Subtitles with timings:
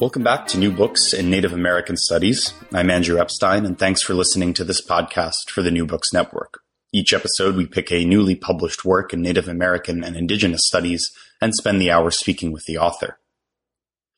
[0.00, 2.54] Welcome back to New Books in Native American Studies.
[2.72, 6.62] I'm Andrew Epstein, and thanks for listening to this podcast for the New Books Network.
[6.90, 11.54] Each episode, we pick a newly published work in Native American and Indigenous studies and
[11.54, 13.18] spend the hour speaking with the author.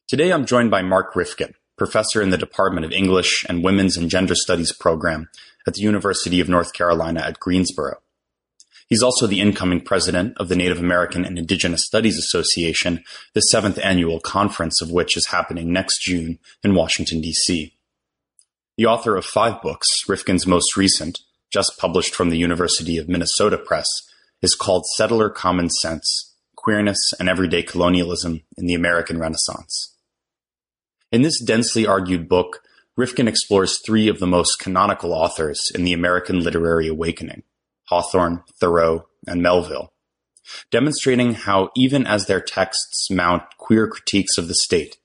[0.06, 4.08] Today, I'm joined by Mark Rifkin, professor in the Department of English and Women's and
[4.08, 5.30] Gender Studies program
[5.66, 7.96] at the University of North Carolina at Greensboro.
[8.92, 13.78] He's also the incoming president of the Native American and Indigenous Studies Association, the seventh
[13.82, 17.72] annual conference of which is happening next June in Washington, D.C.
[18.76, 21.20] The author of five books, Rifkin's most recent,
[21.50, 23.88] just published from the University of Minnesota Press,
[24.42, 29.96] is called Settler Common Sense Queerness and Everyday Colonialism in the American Renaissance.
[31.10, 32.60] In this densely argued book,
[32.94, 37.42] Rifkin explores three of the most canonical authors in the American literary awakening
[37.92, 39.92] Hawthorne, Thoreau, and Melville,
[40.70, 44.96] demonstrating how even as their texts mount queer critiques of the state,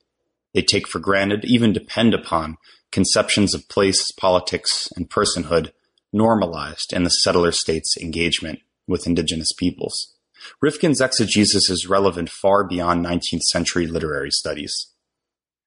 [0.54, 2.56] they take for granted, even depend upon,
[2.90, 5.72] conceptions of place, politics, and personhood
[6.14, 10.14] normalized in the settler state's engagement with indigenous peoples.
[10.62, 14.86] Rifkin's exegesis is relevant far beyond 19th century literary studies.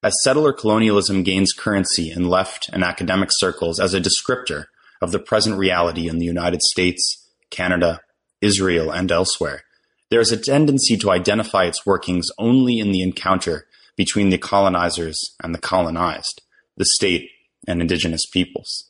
[0.02, 4.66] As settler colonialism gains currency in left and academic circles as a descriptor
[5.02, 8.02] of the present reality in the United States, Canada,
[8.42, 9.64] Israel, and elsewhere,
[10.10, 15.36] there is a tendency to identify its workings only in the encounter between the colonizers
[15.42, 16.42] and the colonized,
[16.78, 17.30] the state
[17.68, 18.90] and indigenous peoples.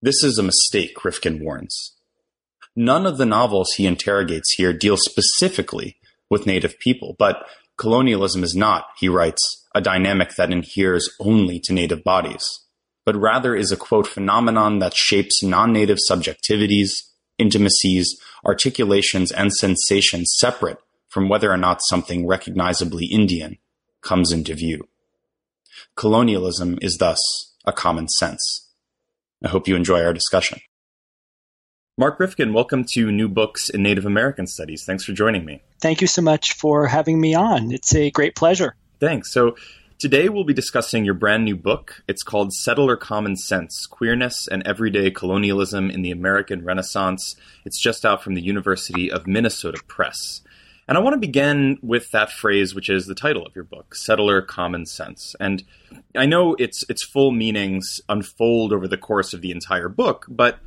[0.00, 1.92] This is a mistake, Rifkin warns.
[2.74, 5.96] None of the novels he interrogates here deal specifically
[6.28, 7.46] with native people, but
[7.76, 12.61] colonialism is not, he writes, a dynamic that adheres only to native bodies
[13.04, 17.08] but rather is a quote phenomenon that shapes non-native subjectivities,
[17.38, 23.58] intimacies, articulations, and sensations separate from whether or not something recognizably Indian
[24.00, 24.88] comes into view.
[25.96, 28.70] Colonialism is thus a common sense.
[29.44, 30.60] I hope you enjoy our discussion.
[31.98, 34.84] Mark Rifkin, welcome to New Books in Native American Studies.
[34.86, 35.60] Thanks for joining me.
[35.80, 37.70] Thank you so much for having me on.
[37.70, 38.74] It's a great pleasure.
[38.98, 39.32] Thanks.
[39.32, 39.56] So,
[40.02, 42.02] Today we'll be discussing your brand new book.
[42.08, 47.36] It's called Settler Common Sense Queerness and Everyday Colonialism in the American Renaissance.
[47.64, 50.40] It's just out from the University of Minnesota Press.
[50.88, 53.94] And I want to begin with that phrase, which is the title of your book,
[53.94, 55.36] Settler Common Sense.
[55.38, 55.62] And
[56.16, 60.58] I know its, its full meanings unfold over the course of the entire book, but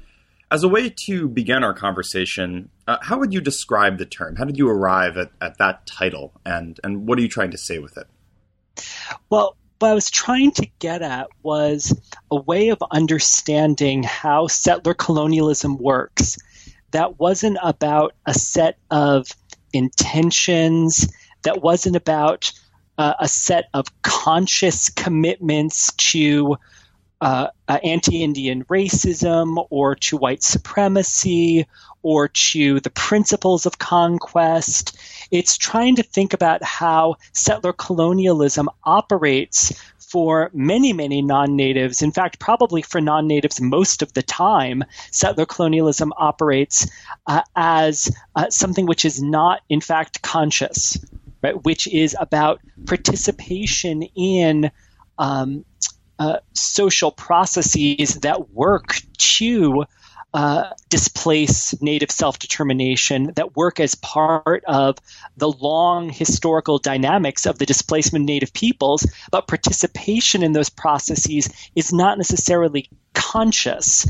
[0.49, 4.37] as a way to begin our conversation, uh, how would you describe the term?
[4.37, 6.31] How did you arrive at, at that title?
[6.45, 8.07] And, and what are you trying to say with it?
[9.29, 11.93] Well, what I was trying to get at was
[12.31, 16.37] a way of understanding how settler colonialism works
[16.91, 19.27] that wasn't about a set of
[19.73, 21.11] intentions,
[21.43, 22.51] that wasn't about
[22.97, 26.55] uh, a set of conscious commitments to
[27.21, 31.65] uh, uh, anti Indian racism or to white supremacy
[32.01, 34.97] or to the principles of conquest.
[35.31, 42.01] It's trying to think about how settler colonialism operates for many, many non natives.
[42.01, 46.89] In fact, probably for non natives most of the time, settler colonialism operates
[47.27, 50.97] uh, as uh, something which is not, in fact, conscious,
[51.41, 51.63] right?
[51.63, 54.71] which is about participation in.
[55.17, 55.65] Um,
[56.17, 59.83] uh, social processes that work to
[60.35, 64.97] uh, displace native self determination, that work as part of
[65.37, 71.49] the long historical dynamics of the displacement of native peoples, but participation in those processes
[71.73, 74.05] is not necessarily conscious.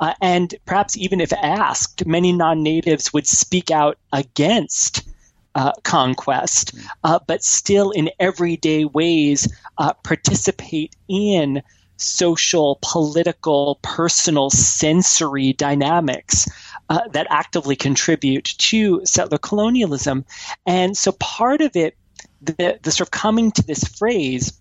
[0.00, 5.08] Uh, and perhaps even if asked, many non natives would speak out against
[5.54, 9.46] uh, conquest, uh, but still in everyday ways
[9.78, 11.62] uh, participate in
[11.98, 16.48] social, political, personal, sensory dynamics
[16.88, 20.24] uh, that actively contribute to settler colonialism.
[20.66, 21.96] And so part of it,
[22.40, 24.58] the, the sort of coming to this phrase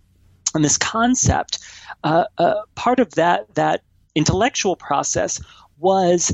[0.54, 1.60] and this concept,
[2.04, 3.82] uh, uh, part of that that
[4.16, 5.40] intellectual process
[5.78, 6.34] was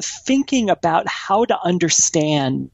[0.00, 2.70] thinking about how to understand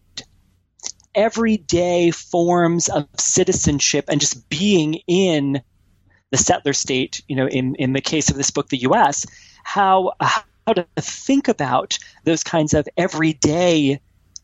[1.14, 5.60] everyday forms of citizenship and just being in
[6.30, 9.26] the settler state, you know, in, in the case of this book, the US,
[9.64, 14.00] how, how to think about those kinds of everyday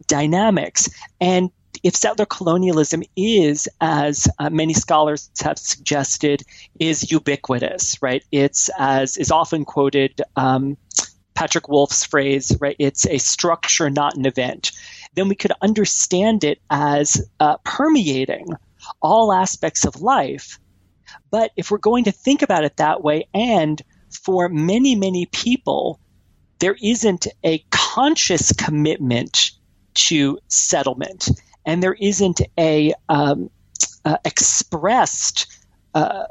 [0.06, 0.88] dynamics.
[1.20, 1.50] And
[1.82, 6.42] if settler colonialism is, as uh, many scholars have suggested,
[6.78, 8.24] is ubiquitous, right?
[8.32, 10.22] It's as is often quoted.
[10.36, 10.76] Um,
[11.34, 12.76] Patrick Wolfe's phrase, right?
[12.78, 14.70] It's a structure, not an event.
[15.14, 18.46] Then we could understand it as uh, permeating
[19.02, 20.60] all aspects of life.
[21.30, 23.80] But if we're going to think about it that way, and
[24.22, 26.00] for many, many people,
[26.60, 29.50] there isn't a conscious commitment
[29.94, 31.28] to settlement,
[31.64, 33.50] and there isn't a um,
[34.04, 35.46] uh, expressed
[35.94, 36.24] uh,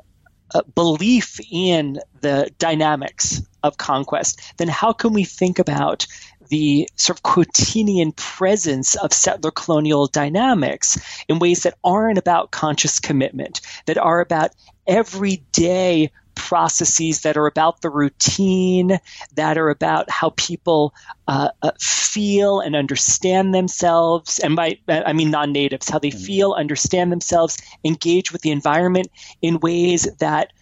[0.54, 6.06] uh, belief in the dynamics of conquest, then how can we think about
[6.54, 13.00] the sort of quotidian presence of settler colonial dynamics in ways that aren't about conscious
[13.00, 14.52] commitment, that are about
[14.86, 19.00] everyday processes that are about the routine,
[19.34, 20.94] that are about how people
[21.28, 24.38] uh, uh, feel and understand themselves.
[24.38, 26.24] And by I mean non natives, how they mm-hmm.
[26.24, 29.08] feel, understand themselves, engage with the environment
[29.42, 30.54] in ways that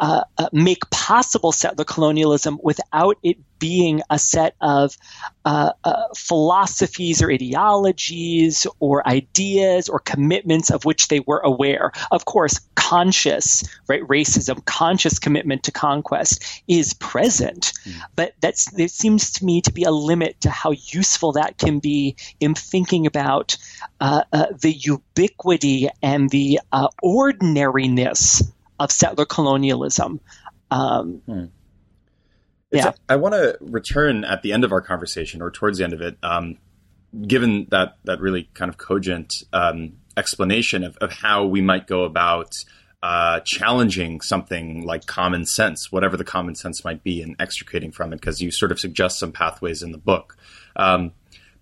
[0.00, 4.96] uh, uh, make possible settler colonialism without it being a set of
[5.44, 11.92] uh, uh, philosophies or ideologies or ideas or commitments of which they were aware.
[12.10, 18.00] Of course, conscious, right, racism, conscious commitment to conquest is present, mm.
[18.16, 21.78] but that's there seems to me to be a limit to how useful that can
[21.78, 23.58] be in thinking about
[24.00, 26.58] uh, uh, the ubiquity and the
[27.02, 28.42] ordinariness
[28.80, 30.20] of settler colonialism.
[30.70, 31.44] Um, hmm.
[32.72, 32.92] yeah.
[33.08, 36.00] I want to return at the end of our conversation or towards the end of
[36.00, 36.56] it, um,
[37.26, 42.04] given that, that really kind of cogent um, explanation of, of how we might go
[42.04, 42.54] about
[43.02, 48.12] uh, challenging something like common sense, whatever the common sense might be, and extricating from
[48.12, 50.36] it, because you sort of suggest some pathways in the book.
[50.76, 51.12] Um,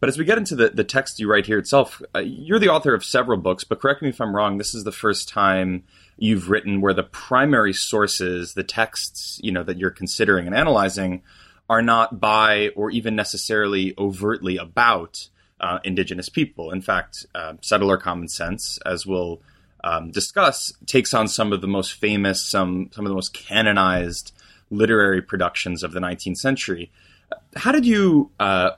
[0.00, 2.69] but as we get into the, the text you write here itself, uh, you're the
[2.69, 5.85] author of several books, but correct me if I'm wrong, this is the first time
[6.19, 11.23] you've written where the primary sources, the texts, you know, that you're considering and analyzing
[11.70, 15.29] are not by or even necessarily overtly about
[15.61, 16.70] uh, indigenous people.
[16.70, 19.41] In fact, uh, settler common sense, as we'll
[19.85, 24.32] um, discuss, takes on some of the most famous, some some of the most canonized
[24.71, 26.91] literary productions of the 19th century.
[27.56, 28.73] How did you uh,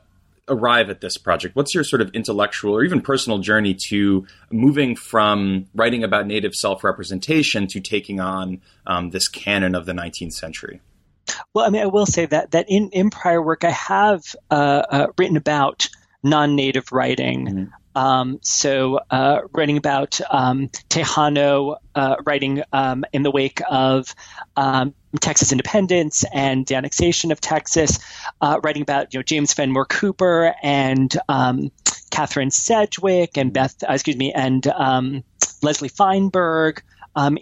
[0.50, 1.56] arrive at this project?
[1.56, 6.54] What's your sort of intellectual or even personal journey to moving from writing about Native
[6.54, 10.80] self representation to taking on um, this canon of the 19th century?
[11.54, 14.82] Well, I mean, I will say that that in, in prior work, I have uh,
[14.90, 15.88] uh, written about
[16.22, 17.46] non-native writing.
[17.46, 17.64] Mm-hmm.
[17.94, 24.14] Um, so, uh, writing about um, Tejano, uh, writing um, in the wake of
[24.56, 27.98] um, Texas independence and the annexation of Texas,
[28.40, 31.70] uh, writing about you know James Fenimore Cooper and um,
[32.10, 35.24] Catharine Sedgwick and Beth, uh, excuse me, and um,
[35.62, 36.82] Leslie Feinberg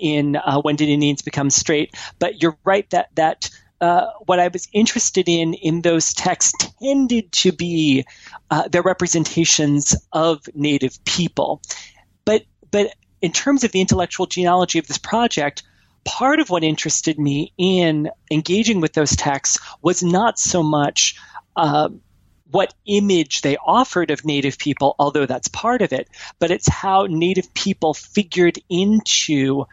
[0.00, 1.94] in uh, When Did Indians Become Straight?
[2.18, 6.52] But you're right that that uh, what I was interested in in those texts
[6.82, 8.04] tended to be
[8.50, 11.62] uh, their representations of Native people.
[12.24, 15.62] But but in terms of the intellectual genealogy of this project,
[16.04, 21.16] part of what interested me in engaging with those texts was not so much
[21.56, 21.88] uh,
[22.50, 26.08] what image they offered of Native people, although that's part of it,
[26.38, 29.66] but it's how Native people figured into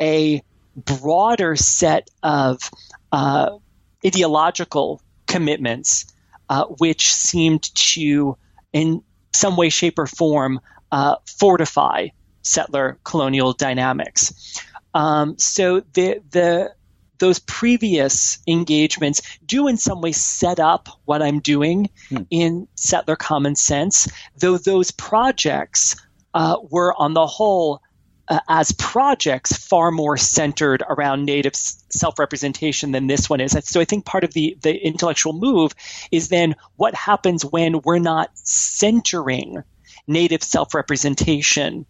[0.00, 0.42] a
[0.76, 2.70] broader set of
[3.12, 3.56] uh,
[4.04, 6.06] ideological commitments,
[6.48, 8.36] uh, which seemed to,
[8.72, 9.02] in
[9.32, 10.60] some way, shape, or form,
[10.92, 12.08] uh, fortify
[12.42, 14.62] settler colonial dynamics.
[14.94, 16.74] Um, so the the
[17.18, 22.22] those previous engagements do in some way set up what I'm doing hmm.
[22.30, 25.96] in settler common sense, though those projects
[26.34, 27.80] uh, were on the whole
[28.28, 33.56] uh, as projects far more centered around native self-representation than this one is.
[33.64, 35.74] So I think part of the the intellectual move
[36.10, 39.62] is then what happens when we're not centering
[40.06, 41.86] native self-representation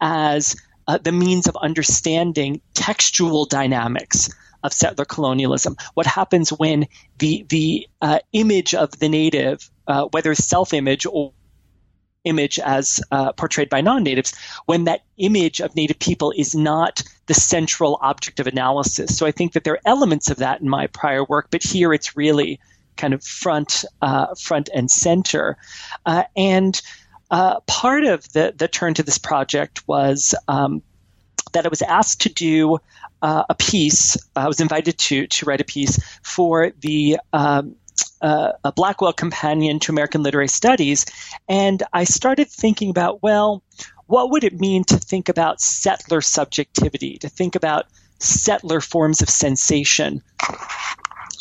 [0.00, 0.56] as
[0.86, 4.30] uh, the means of understanding textual dynamics
[4.62, 5.76] of settler colonialism.
[5.94, 6.86] What happens when
[7.18, 11.32] the the uh, image of the native, uh, whether self-image or
[12.24, 14.34] image as uh, portrayed by non-natives
[14.66, 19.30] when that image of native people is not the central object of analysis so i
[19.30, 22.60] think that there are elements of that in my prior work but here it's really
[22.96, 25.56] kind of front uh, front and center
[26.04, 26.82] uh, and
[27.30, 30.82] uh, part of the, the turn to this project was um,
[31.52, 32.78] that I was asked to do
[33.22, 34.16] uh, a piece.
[34.34, 37.76] I was invited to to write a piece for the um,
[38.20, 41.06] uh, a Blackwell Companion to American Literary Studies,
[41.48, 43.62] and I started thinking about well,
[44.06, 47.86] what would it mean to think about settler subjectivity, to think about
[48.18, 50.22] settler forms of sensation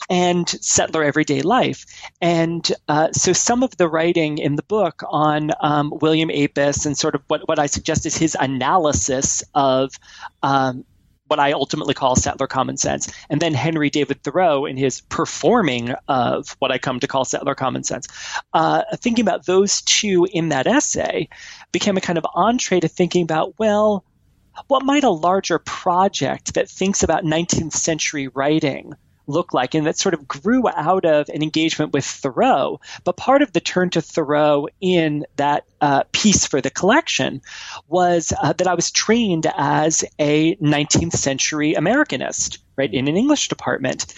[0.10, 1.86] and settler everyday life.
[2.20, 6.98] And uh, so some of the writing in the book on um, William Apess and
[6.98, 9.94] sort of what, what I suggest is his analysis of
[10.42, 10.84] um,
[11.30, 15.94] what I ultimately call settler common sense, and then Henry David Thoreau in his performing
[16.08, 18.08] of what I come to call settler common sense.
[18.54, 21.30] Uh, thinking about those two in that essay
[21.72, 24.04] became a kind of entree to thinking about, well,
[24.68, 28.96] what might a larger project that thinks about 19th century writing
[29.30, 29.76] look like?
[29.76, 32.82] And that sort of grew out of an engagement with Thoreau.
[33.04, 37.42] But part of the turn to Thoreau in that uh, piece for the collection
[37.88, 43.48] was uh, that I was trained as a 19th century Americanist, right, in an English
[43.48, 44.14] department.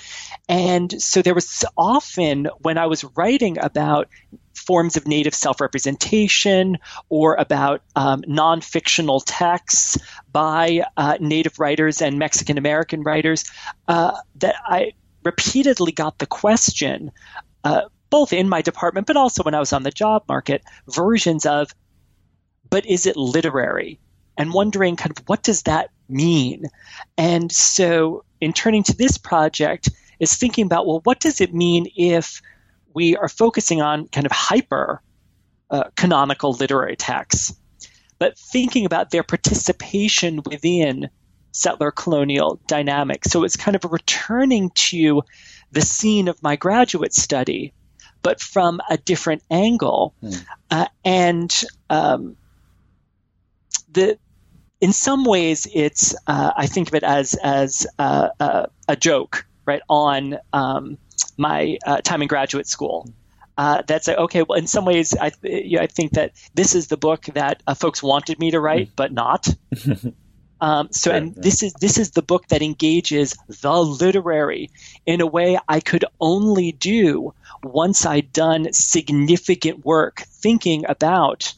[0.50, 4.10] And so there was often when I was writing about
[4.54, 6.78] forms of native self representation
[7.10, 9.98] or about um, non fictional texts
[10.32, 13.46] by uh, native writers and Mexican American writers
[13.88, 17.12] uh, that I repeatedly got the question,
[17.64, 21.46] uh, both in my department, but also when I was on the job market, versions
[21.46, 21.74] of,
[22.70, 24.00] but is it literary?
[24.38, 26.66] And wondering kind of what does that mean?
[27.18, 29.90] And so in turning to this project,
[30.22, 32.42] is thinking about, well, what does it mean if
[32.94, 35.02] we are focusing on kind of hyper
[35.72, 37.54] uh, canonical literary texts,
[38.20, 41.10] but thinking about their participation within
[41.52, 43.30] settler colonial dynamics.
[43.30, 45.24] So it's kind of returning to
[45.72, 47.74] the scene of my graduate study,
[48.22, 50.14] but from a different angle.
[50.22, 50.32] Hmm.
[50.70, 52.38] Uh, and um,
[53.92, 54.18] the
[54.80, 59.46] in some ways, it's uh, I think of it as as uh, uh a joke,
[59.66, 60.98] right, on um,
[61.38, 63.14] my uh, time in graduate school.
[63.58, 64.44] Uh, that's a, okay.
[64.44, 65.32] Well, in some ways, I,
[65.80, 68.94] I think that this is the book that folks wanted me to write, hmm.
[68.96, 69.48] but not.
[70.62, 74.70] Um, so, and this is this is the book that engages the literary
[75.08, 81.52] in a way I could only do once I'd done significant work thinking about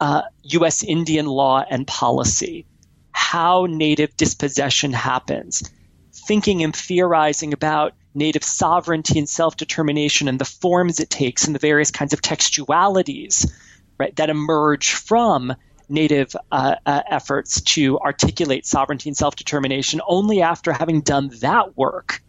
[0.00, 0.82] uh, U.S.
[0.82, 2.64] Indian law and policy,
[3.12, 5.70] how native dispossession happens,
[6.12, 11.58] thinking and theorizing about native sovereignty and self-determination and the forms it takes and the
[11.58, 13.50] various kinds of textualities
[13.98, 15.54] right, that emerge from
[15.88, 20.00] Native uh, uh, efforts to articulate sovereignty and self determination.
[20.06, 22.22] Only after having done that work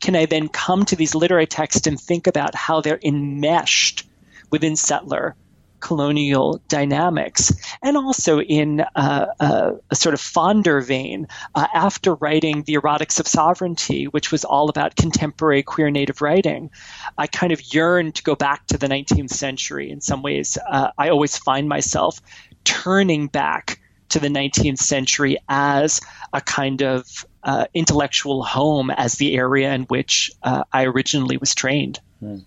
[0.00, 4.06] can I then come to these literary texts and think about how they're enmeshed
[4.50, 5.34] within settler
[5.80, 12.62] colonial dynamics, and also in uh, uh, a sort of fonder vein, uh, after writing
[12.62, 16.70] The Erotics of Sovereignty, which was all about contemporary queer native writing,
[17.18, 19.90] I kind of yearned to go back to the 19th century.
[19.90, 22.20] In some ways, uh, I always find myself
[22.64, 26.00] turning back to the 19th century as
[26.32, 27.06] a kind of
[27.42, 31.98] uh, intellectual home as the area in which uh, I originally was trained.
[32.20, 32.38] Hmm.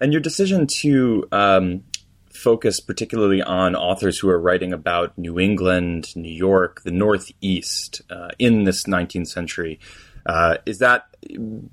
[0.00, 1.84] And your decision to um,
[2.30, 8.30] focus particularly on authors who are writing about New England, New York, the Northeast uh,
[8.38, 9.78] in this 19th century,
[10.26, 11.06] uh, is that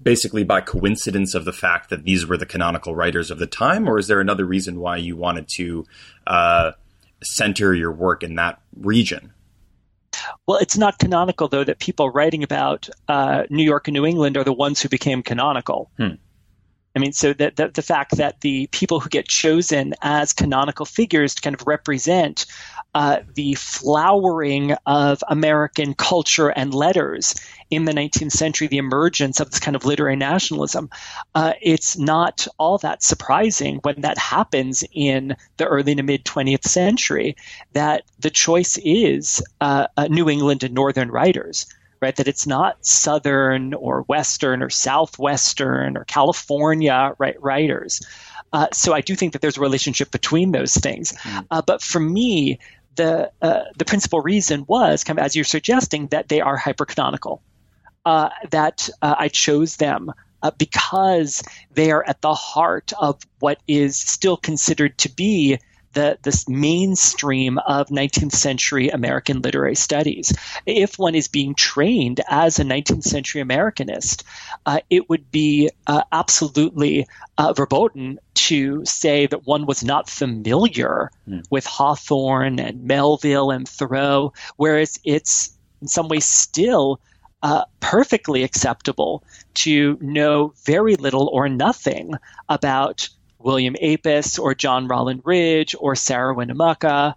[0.02, 3.88] basically by coincidence of the fact that these were the canonical writers of the time,
[3.88, 5.86] or is there another reason why you wanted to?
[6.26, 6.72] Uh,
[7.24, 9.34] center your work in that region.
[10.48, 14.38] Well, it's not canonical, though, that people writing about uh, New York and New England
[14.38, 15.92] are the ones who became canonical.
[15.98, 16.16] Hmm.
[16.96, 21.36] I mean, so the, the fact that the people who get chosen as canonical figures
[21.36, 22.46] to kind of represent
[22.96, 27.36] uh, the flowering of American culture and letters
[27.70, 30.90] in the 19th century, the emergence of this kind of literary nationalism,
[31.36, 36.64] uh, it's not all that surprising when that happens in the early to mid 20th
[36.64, 37.36] century
[37.74, 41.68] that the choice is uh, uh, New England and Northern writers.
[42.02, 48.02] Right, that it's not Southern or Western or Southwestern or California right, writers.
[48.54, 51.12] Uh, so I do think that there's a relationship between those things.
[51.12, 51.46] Mm.
[51.52, 52.60] Uh, but for me,
[52.96, 57.42] the uh, the principal reason was kind of as you're suggesting that they are hypercanonical.
[58.06, 63.60] Uh, that uh, I chose them uh, because they are at the heart of what
[63.68, 65.60] is still considered to be
[65.94, 70.34] the this mainstream of 19th century American literary studies.
[70.66, 74.24] If one is being trained as a 19th century Americanist,
[74.66, 81.12] uh, it would be uh, absolutely uh, verboten to say that one was not familiar
[81.28, 81.44] mm.
[81.50, 87.00] with Hawthorne and Melville and Thoreau, whereas it's in some ways still
[87.42, 92.14] uh, perfectly acceptable to know very little or nothing
[92.50, 97.16] about William Apess or John Rollin Ridge or Sarah Winnemucca.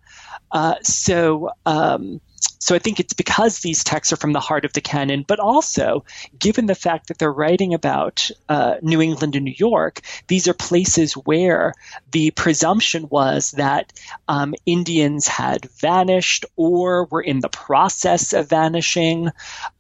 [0.51, 2.21] Uh, so, um,
[2.59, 5.41] so I think it's because these texts are from the heart of the canon, but
[5.41, 6.05] also
[6.39, 10.55] given the fact that they're writing about uh, New England and New York, these are
[10.55, 11.75] places where
[12.13, 13.93] the presumption was that
[14.29, 19.31] um, Indians had vanished or were in the process of vanishing,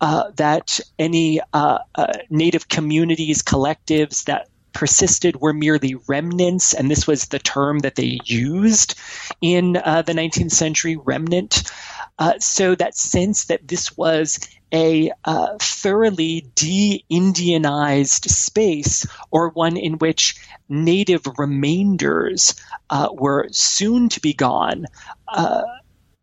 [0.01, 7.07] uh, that any uh, uh native communities, collectives that persisted were merely remnants, and this
[7.07, 8.99] was the term that they used
[9.41, 11.71] in uh, the 19th century remnant.
[12.19, 14.39] Uh, so that sense that this was
[14.73, 20.37] a uh, thoroughly de Indianized space or one in which
[20.69, 22.55] native remainders
[22.91, 24.87] uh, were soon to be gone,
[25.29, 25.63] uh,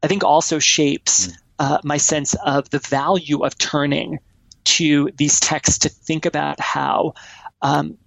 [0.01, 1.31] I think also shapes hmm.
[1.59, 4.19] uh, my sense of the value of turning
[4.63, 7.13] to these texts to think about how
[7.61, 7.97] um,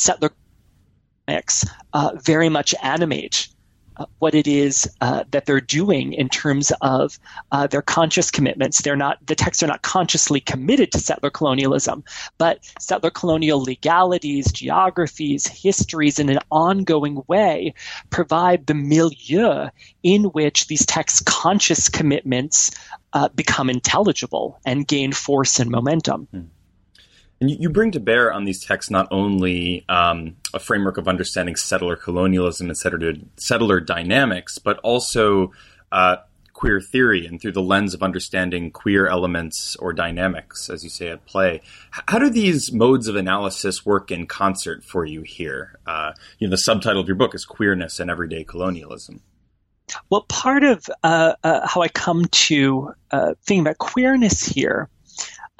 [0.00, 0.30] settler
[1.28, 3.48] mix uh, very much animate
[3.98, 7.18] uh, what it is uh, that they're doing in terms of
[7.52, 8.80] uh, their conscious commitments.
[8.80, 12.02] They're not the texts are not consciously committed to settler colonialism,
[12.38, 17.74] but settler colonial legalities, geographies, histories, in an ongoing way
[18.08, 19.68] provide the milieu
[20.02, 22.70] in which these texts' conscious commitments
[23.12, 26.26] uh, become intelligible and gain force and momentum.
[26.30, 26.44] Hmm.
[27.40, 31.56] And you bring to bear on these texts not only um, a framework of understanding
[31.56, 35.52] settler colonialism and settler, settler dynamics, but also
[35.90, 36.16] uh,
[36.52, 41.08] queer theory and through the lens of understanding queer elements or dynamics, as you say,
[41.08, 41.62] at play.
[41.90, 45.78] How do these modes of analysis work in concert for you here?
[45.86, 49.22] Uh, you know, the subtitle of your book is Queerness and Everyday Colonialism.
[50.10, 54.90] Well, part of uh, uh how I come to uh, thinking about queerness here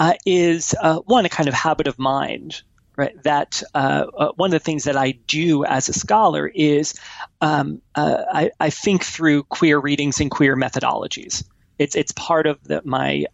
[0.00, 2.62] uh, is uh, one a kind of habit of mind
[2.96, 3.22] right?
[3.22, 7.00] That uh, uh, one of the things that i do as a scholar is
[7.40, 11.44] um, uh, I, I, think through queer readings and queer methodologies.
[11.78, 13.24] It's it's part of the, my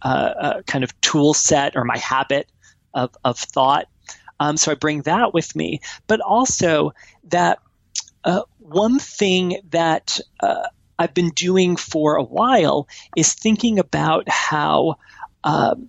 [0.67, 2.49] kind of tool set or my habit
[2.95, 3.87] of, of thought.
[4.39, 5.81] Um, so i bring that with me.
[6.07, 6.93] But also
[7.25, 7.59] that
[8.59, 10.21] one thing that
[10.99, 12.87] I've been doing for a while
[13.17, 14.97] is thinking about how
[15.43, 15.89] um,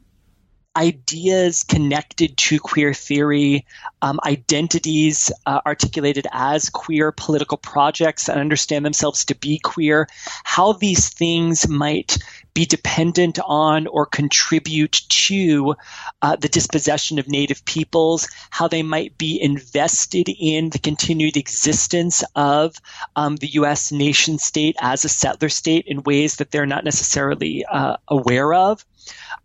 [0.77, 3.65] ideas connected to queer theory,
[4.01, 10.07] um, identities uh, articulated as queer political projects and understand themselves to be queer,
[10.43, 12.19] how these things might
[12.53, 15.75] be dependent on or contribute to
[16.21, 22.23] uh, the dispossession of Native peoples, how they might be invested in the continued existence
[22.35, 22.75] of
[23.15, 23.91] um, the U.S.
[23.91, 28.85] nation state as a settler state in ways that they're not necessarily uh, aware of.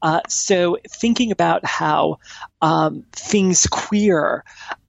[0.01, 2.19] Uh, so thinking about how
[2.61, 4.45] um, things queer,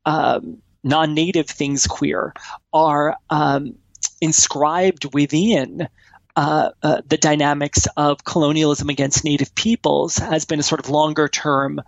[0.05, 2.33] um, non-native things queer,
[2.73, 3.75] are um,
[4.21, 5.87] inscribed within
[6.35, 11.27] uh, uh, the dynamics of colonialism against native peoples has been a sort of longer
[11.27, 11.79] term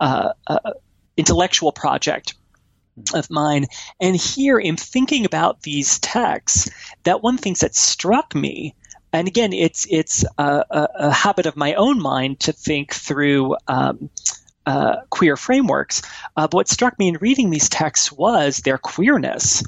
[0.00, 0.72] uh, uh,
[1.16, 2.34] intellectual project
[3.14, 3.66] of mine.
[4.00, 6.70] And here, in thinking about these texts,
[7.04, 8.74] that one thing that struck me
[9.12, 14.10] and again, it's it's a, a, habit of my own mind to think through um,
[14.66, 16.02] uh, queer frameworks.
[16.36, 19.62] Uh, but what struck me in reading these texts was their queerness,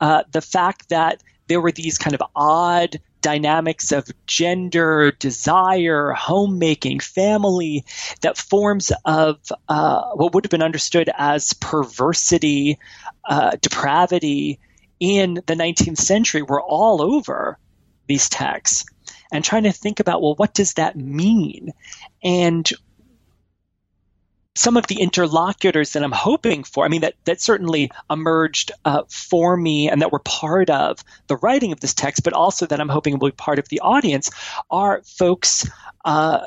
[0.00, 7.00] uh, the fact that there were these kind of odd dynamics of gender, desire, homemaking,
[7.00, 7.86] family,
[8.20, 12.78] that forms of uh, what would have been understood as perversity,
[13.26, 14.58] uh, depravity
[15.00, 17.58] in the 19th century were all over
[18.06, 18.84] these texts
[19.32, 21.72] and trying to think about, well, what does that mean?
[22.22, 22.70] And
[24.56, 29.02] some of the interlocutors that I'm hoping for, I mean, that, that certainly emerged uh,
[29.08, 32.80] for me and that were part of the writing of this text, but also that
[32.80, 34.30] I'm hoping will be part of the audience,
[34.70, 35.68] are folks
[36.04, 36.46] uh,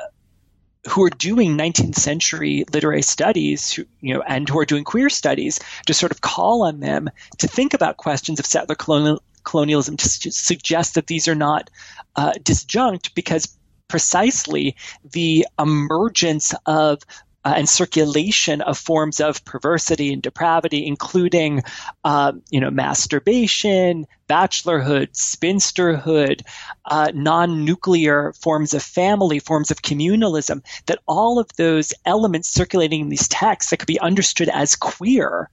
[0.88, 5.10] who are doing 19th century literary studies, who, you know, and who are doing queer
[5.10, 9.98] studies, to sort of call on them to think about questions of settler colonial, colonialism
[9.98, 11.70] to su- suggest that these are not
[12.16, 13.58] uh, disjunct because
[13.88, 14.76] precisely
[15.12, 17.02] the emergence of
[17.48, 21.64] uh, and circulation of forms of perversity and depravity, including,
[22.04, 26.42] uh, you know, masturbation, bachelorhood, spinsterhood,
[26.84, 30.62] uh, non-nuclear forms of family, forms of communalism.
[30.88, 35.50] That all of those elements circulating in these texts that could be understood as queer.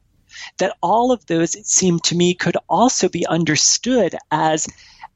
[0.58, 4.66] That all of those, it seemed to me, could also be understood as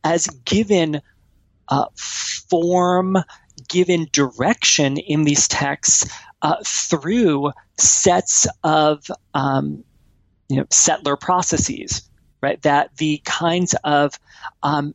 [0.04, 1.00] as given
[1.68, 3.16] uh, form,
[3.68, 6.08] given direction in these texts
[6.42, 9.04] uh, through sets of
[9.34, 9.84] um,
[10.48, 12.08] you know settler processes,
[12.40, 12.60] right?
[12.62, 14.18] That the kinds of
[14.62, 14.94] um,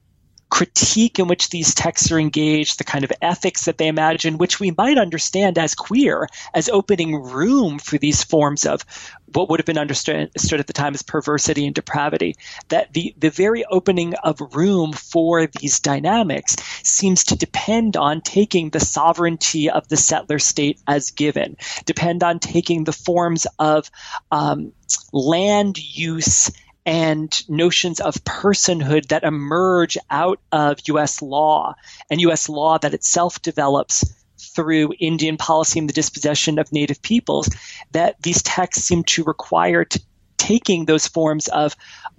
[0.53, 4.59] critique in which these texts are engaged, the kind of ethics that they imagine, which
[4.59, 8.85] we might understand as queer, as opening room for these forms of
[9.33, 12.35] what would have been understood at the time as perversity and depravity.
[12.69, 18.69] That the, the very opening of room for these dynamics seems to depend on taking
[18.69, 23.89] the sovereignty of the settler state as given, depend on taking the forms of
[24.31, 24.71] um,
[25.11, 26.51] land use
[26.85, 31.21] and notions of personhood that emerge out of U.S.
[31.21, 31.75] law
[32.09, 32.49] and U.S.
[32.49, 34.03] law that itself develops
[34.37, 37.49] through Indian policy and the dispossession of native peoples,
[37.91, 40.01] that these texts seem to require to
[40.37, 41.75] taking those forms of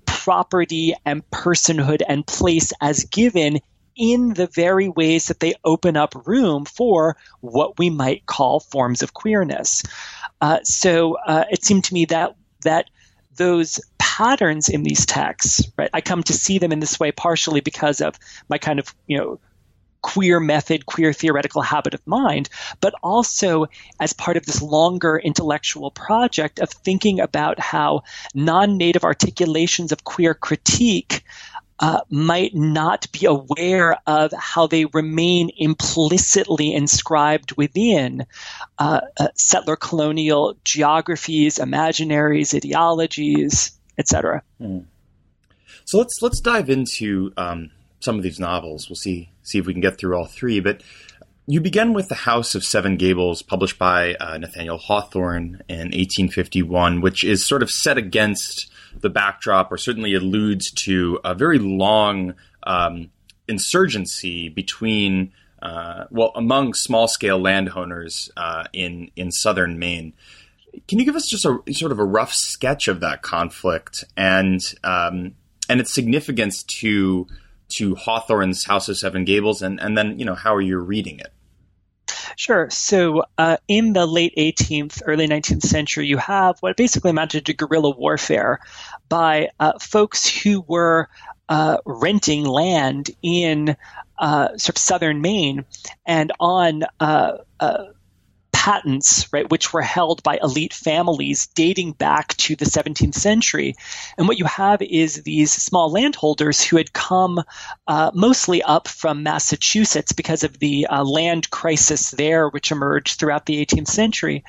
[0.07, 3.59] property and personhood and place as given
[3.97, 9.03] in the very ways that they open up room for what we might call forms
[9.03, 9.83] of queerness.
[10.41, 12.89] Uh, so uh, it seemed to me that that
[13.37, 15.91] those patterns in these texts, right?
[15.93, 18.19] I come to see them in this way partially because of
[18.49, 19.41] my kind of, you know,
[20.05, 22.51] queer method, queer theoretical habit of mind,
[22.83, 23.65] but also
[23.99, 28.03] as part of this longer intellectual project of thinking about how
[28.35, 31.25] non native articulations of queer critique
[31.81, 38.27] uh, might not be aware of how they remain implicitly inscribed within
[38.79, 44.43] uh, uh, settler colonial geographies, imaginaries, ideologies, etc.
[44.61, 44.85] Mm.
[45.85, 48.89] So let's let's dive into um, some of these novels.
[48.89, 50.61] We'll see see if we can get through all three.
[50.61, 50.83] But
[51.47, 57.03] you begin with The House of Seven Gables, published by uh, Nathaniel Hawthorne in 1851,
[57.03, 62.35] which is sort of set against the backdrop, or certainly alludes to a very long
[62.65, 63.11] um,
[63.49, 70.13] insurgency between, uh, well, among small scale landowners uh, in in southern Maine.
[70.89, 74.61] Can you give us just a sort of a rough sketch of that conflict and
[74.83, 75.35] um,
[75.69, 77.27] and its significance to
[77.77, 81.19] to Hawthorne's House of Seven Gables, and and then you know how are you reading
[81.19, 81.34] it?
[82.37, 82.69] Sure.
[82.71, 87.55] So, uh, in the late 18th, early 19th century, you have what basically amounted to
[87.55, 88.61] guerrilla warfare
[89.09, 91.09] by uh, folks who were
[91.49, 93.77] uh, renting land in
[94.19, 95.65] uh, sort of southern Maine
[96.07, 97.85] and on uh, uh,
[98.65, 103.75] patents, right, which were held by elite families dating back to the 17th century.
[104.17, 107.43] And what you have is these small landholders who had come
[107.87, 113.45] uh, mostly up from Massachusetts because of the uh, land crisis there, which emerged throughout
[113.45, 114.45] the 18th century.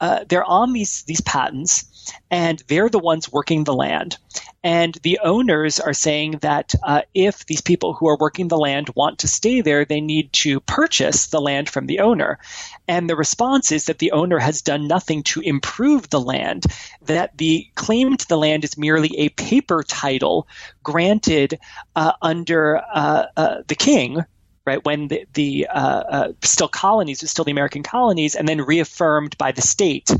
[0.00, 1.97] Uh, they're on these these patents,
[2.30, 4.16] and they're the ones working the land.
[4.64, 8.90] And the owners are saying that uh, if these people who are working the land
[8.94, 12.38] want to stay there, they need to purchase the land from the owner.
[12.88, 16.64] And the response is that the owner has done nothing to improve the land,
[17.02, 20.48] that the claim to the land is merely a paper title
[20.82, 21.58] granted
[21.94, 24.24] uh, under uh, uh the king
[24.68, 24.84] right?
[24.84, 29.52] When the, the uh, uh, still colonies, still the American colonies, and then reaffirmed by
[29.52, 30.10] the state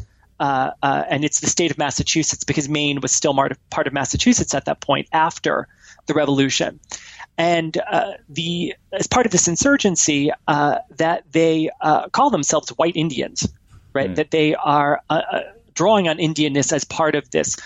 [0.40, 4.54] uh, uh, and it's the state of Massachusetts because Maine was still part of, Massachusetts
[4.54, 5.66] at that point after
[6.06, 6.78] the Revolution.
[7.36, 12.96] And uh, the as part of this insurgency, uh, that they uh, call themselves White
[12.96, 13.48] Indians,
[13.92, 14.10] right?
[14.10, 14.16] Mm.
[14.16, 15.22] That they are uh,
[15.74, 17.56] drawing on Indianness as part of this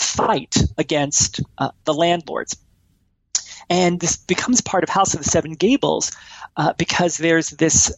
[0.00, 1.40] fight against
[1.84, 2.56] the landlords.
[3.68, 6.12] And this becomes part of House of the Seven Gables
[6.76, 7.92] because there's this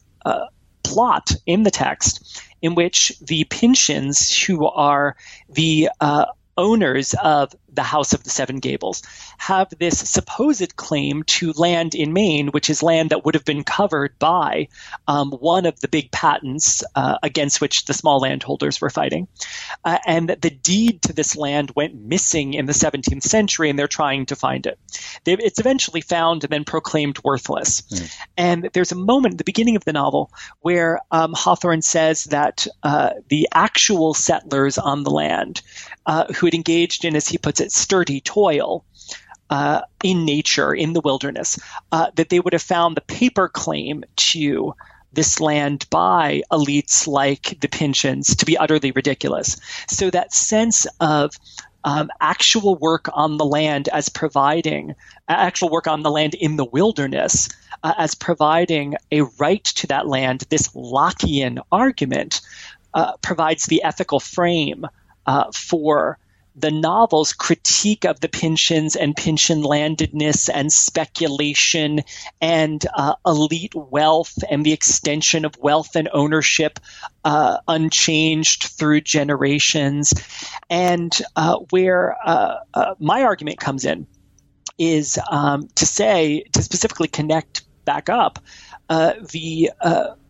[0.83, 5.17] plot in the text in which the Pyncheons, who are
[5.49, 9.03] the uh, owners of the House of the Seven Gables
[9.39, 13.65] have this supposed claim to land in Maine, which is land that would have been
[13.65, 14.69] covered by
[15.09, 19.29] um, one of the big patents uh, against which the small landholders were fighting.
[19.85, 23.79] Uh, and that the deed to this land went missing in the 17th century, and
[23.79, 24.79] they're trying to find it.
[25.25, 27.83] They, it's eventually found and then proclaimed worthless.
[27.83, 28.17] Mm.
[28.37, 30.31] And there's a moment at the beginning of the novel
[30.61, 35.63] where um, Hawthorne says that uh, the actual settlers on the land
[36.07, 38.85] uh, who had engaged in, as he puts it, sturdy toil
[39.51, 41.59] uh, in nature, in the wilderness,
[41.93, 44.75] uh, that they would have found the paper claim to
[45.13, 49.59] this land by elites like the Pyncheons to be utterly ridiculous.
[49.89, 51.33] So that sense of
[51.85, 54.95] um, actual work on the land as providing
[55.29, 57.49] actual work on the land in the wilderness
[57.83, 62.41] uh, as providing a right to that land, this Lockean argument
[62.95, 64.87] uh, provides the ethical frame
[65.27, 66.19] uh, for
[66.55, 72.01] the novel's critique of the Pyncheons and Pyncheon landedness and speculation
[72.41, 76.79] and uh, elite wealth and the extension of wealth and ownership
[77.25, 80.13] uh, unchanged through generations.
[80.69, 84.07] And uh, where uh, uh, my argument comes in
[84.79, 88.39] is um, to say, to specifically connect back up,
[88.89, 89.71] uh, the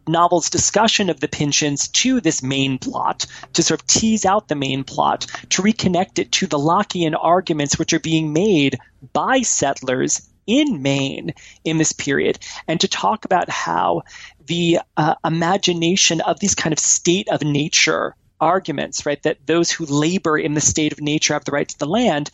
[0.06, 4.54] novel's discussion of the Pyncheons to this Maine plot, to sort of tease out the
[4.54, 8.78] Maine plot, to reconnect it to the Lockean arguments which are being made
[9.12, 11.34] by settlers in Maine
[11.64, 14.02] in this period, and to talk about how
[14.46, 19.86] the uh, imagination of these kind of state of nature arguments, right, that those who
[19.86, 22.30] labor in the state of nature have the right to the land,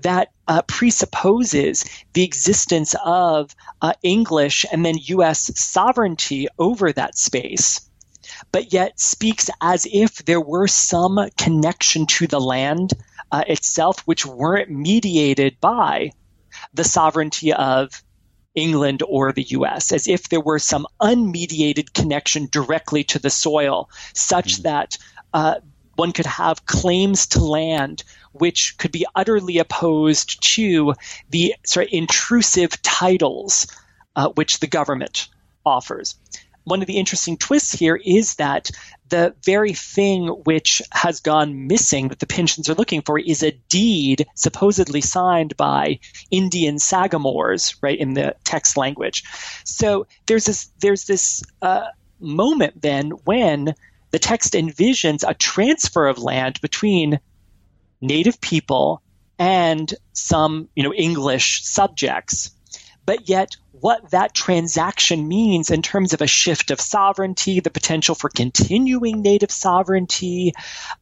[0.00, 5.50] that uh, presupposes the existence of uh, English and then U.S.
[5.58, 7.88] sovereignty over that space,
[8.50, 12.92] but yet speaks as if there were some connection to the land
[13.30, 16.10] uh, itself, which weren't mediated by
[16.74, 18.02] the sovereignty of
[18.54, 23.88] England or the US, as if there were some unmediated connection directly to the soil,
[24.14, 24.62] such mm-hmm.
[24.64, 24.98] that
[25.32, 25.56] uh,
[25.96, 30.94] one could have claims to land which could be utterly opposed to
[31.30, 33.66] the sort of intrusive titles
[34.16, 35.28] uh, which the government
[35.64, 36.16] offers.
[36.64, 38.70] One of the interesting twists here is that
[39.08, 43.50] the very thing which has gone missing that the Pyncheons are looking for is a
[43.68, 45.98] deed supposedly signed by
[46.30, 49.24] Indian sagamores, right, in the text language.
[49.64, 51.88] So there's this there's this uh,
[52.20, 53.74] moment then when
[54.12, 57.18] the text envisions a transfer of land between
[58.00, 59.02] native people
[59.38, 62.50] and some, you know, English subjects.
[63.04, 68.14] But yet, what that transaction means in terms of a shift of sovereignty, the potential
[68.14, 70.52] for continuing native sovereignty,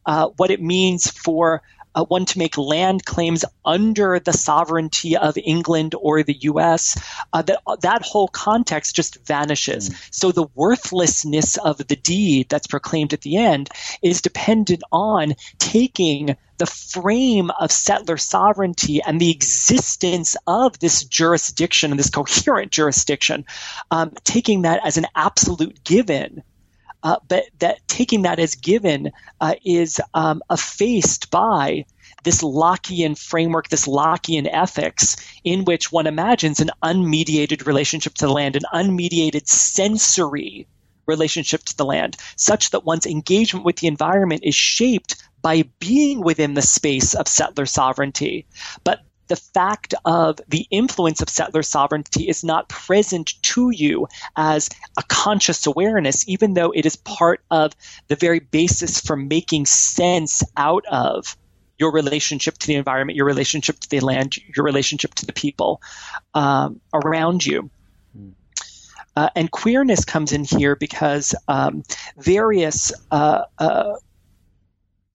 [0.05, 1.61] uh, what it means for
[1.95, 7.01] uh, one to make land claims under the sovereignty of England or the U.S.,
[7.33, 9.89] uh, that that whole context just vanishes.
[9.89, 10.07] Mm.
[10.11, 13.69] So the worthlessness of the deed that's proclaimed at the end
[14.01, 21.89] is dependent on taking the frame of settler sovereignty and the existence of this jurisdiction
[21.89, 23.45] and this coherent jurisdiction,
[23.89, 26.43] um, taking that as an absolute given
[27.03, 31.85] uh, but that taking that as given uh, is um, effaced by
[32.23, 38.33] this Lockean framework, this Lockean ethics, in which one imagines an unmediated relationship to the
[38.33, 40.67] land, an unmediated sensory
[41.07, 46.21] relationship to the land, such that one's engagement with the environment is shaped by being
[46.21, 48.45] within the space of settler sovereignty,
[48.83, 48.99] but
[49.31, 55.03] the fact of the influence of settler sovereignty is not present to you as a
[55.03, 57.71] conscious awareness, even though it is part of
[58.09, 61.37] the very basis for making sense out of
[61.79, 65.81] your relationship to the environment, your relationship to the land, your relationship to the people
[66.33, 67.69] um, around you.
[69.15, 71.83] Uh, and queerness comes in here because um,
[72.17, 73.93] various uh, uh,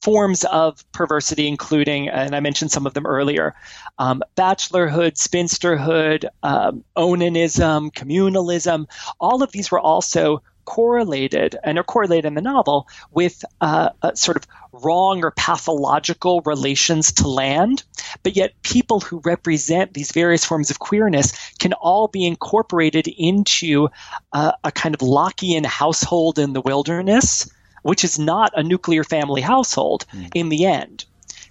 [0.07, 3.57] forms of perversity, including, and I mentioned some of them earlier,
[3.99, 8.87] um, bachelorhood, spinsterhood, um, onanism, communalism.
[9.19, 14.37] All of these were also correlated and are correlated in the novel with uh, sort
[14.37, 17.83] of wrong or pathological relations to land,
[18.23, 23.89] but yet people who represent these various forms of queerness can all be incorporated into
[24.33, 27.51] uh, a kind of Lockean household in the wilderness
[27.87, 30.29] which is not a nuclear family household mm.
[30.35, 31.05] in the end.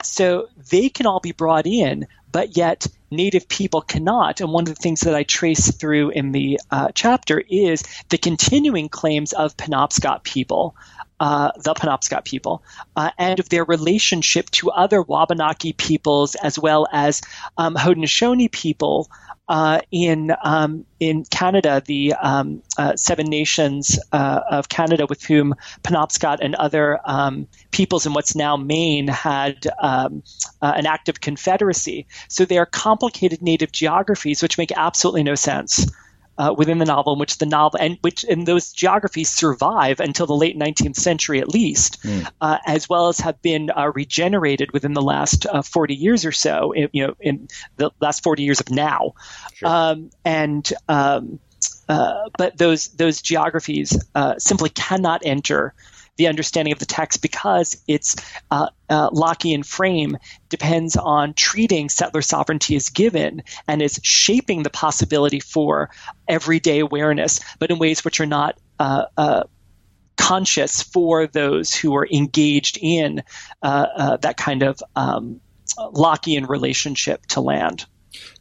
[0.04, 4.42] So they can all be brought in, but yet Native people cannot.
[4.42, 8.18] And one of the things that I trace through in the uh, chapter is the
[8.18, 10.76] continuing claims of Penobscot people.
[11.18, 12.62] Uh, the Penobscot people,
[12.98, 17.22] uh, and of their relationship to other Wabanaki peoples as well as
[17.58, 19.10] um, Haudenosaunee people
[19.48, 25.54] uh, in um, in Canada, the um, uh, seven nations uh, of Canada with whom
[25.84, 30.24] Penobscot and other um, peoples in what's now Maine had um,
[30.62, 32.08] uh, an active confederacy.
[32.28, 35.86] So they are complicated native geographies which make absolutely no sense
[36.38, 40.26] uh, within the novel, in which the novel and which in those geographies survive until
[40.26, 42.28] the late 19th century at least, mm.
[42.42, 46.32] uh, as well as have been uh, regenerated within the last uh, 40 years or
[46.32, 46.72] so.
[46.72, 49.14] In, you know, in the last 40 years of now,
[49.54, 49.70] sure.
[49.70, 51.40] um, and um,
[51.88, 55.74] uh, but those those geographies uh, simply cannot enter
[56.18, 58.16] the understanding of the text because its
[58.50, 60.18] uh, uh, Lockean frame
[60.48, 65.90] depends on treating settler sovereignty as given and is shaping the possibility for
[66.26, 69.44] everyday awareness, but in ways which are not uh,
[70.16, 73.22] conscious for those who are engaged in
[73.62, 75.42] that kind of um,
[75.78, 77.86] Lockean relationship to land.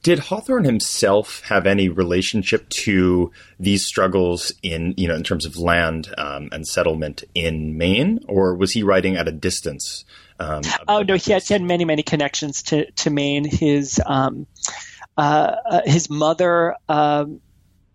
[0.02, 5.56] Did Hawthorne himself have any relationship to these struggles in, you know, in terms of
[5.56, 10.04] land um, and settlement in Maine, or was he writing at a distance?
[10.38, 13.44] Um, oh no, he had, he had, many, many connections to to Maine.
[13.44, 14.46] His um,
[15.16, 16.76] uh, uh, his mother.
[16.88, 17.40] Um,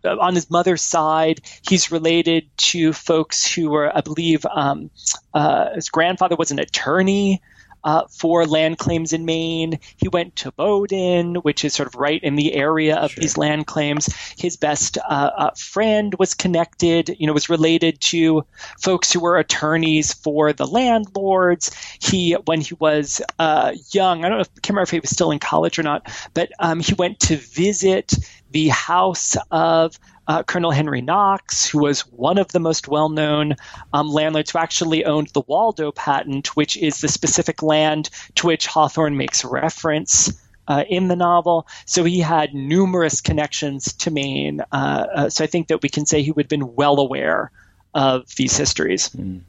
[0.06, 4.90] on his mother's side, he's related to folks who were, I believe, um,
[5.34, 7.42] uh, his grandfather was an attorney
[7.84, 9.80] uh, for land claims in Maine.
[9.98, 13.22] He went to Bowdoin, which is sort of right in the area of sure.
[13.22, 14.08] these land claims.
[14.38, 18.46] His best uh, uh, friend was connected, you know, was related to
[18.80, 21.72] folks who were attorneys for the landlords.
[22.00, 25.00] He, when he was uh, young, I don't know, if, I can't remember if he
[25.00, 28.14] was still in college or not, but um, he went to visit
[28.52, 33.56] the house of uh, Colonel Henry Knox, who was one of the most well known
[33.94, 38.68] um, landlords who actually owned the Waldo patent, which is the specific land to which
[38.68, 40.32] Hawthorne makes reference.
[40.68, 41.68] Uh, in the novel.
[41.88, 44.62] So he had numerous connections to Maine.
[44.72, 47.50] Uh, uh, so I think that we can say he would have been well aware
[47.96, 49.10] of these histories.
[49.10, 49.42] Mm.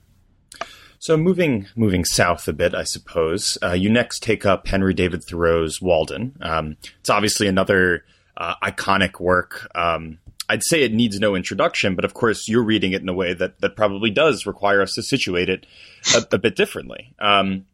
[0.99, 3.59] So moving moving south a bit, I suppose.
[3.62, 6.37] Uh, you next take up Henry David Thoreau's Walden.
[6.40, 8.03] Um, it's obviously another
[8.40, 9.69] uh, iconic work.
[9.75, 10.19] Um,
[10.51, 13.35] I'd say it needs no introduction, but of course you're reading it in a way
[13.35, 15.65] that that probably does require us to situate it
[16.13, 17.15] a, a bit differently.
[17.21, 17.67] Um,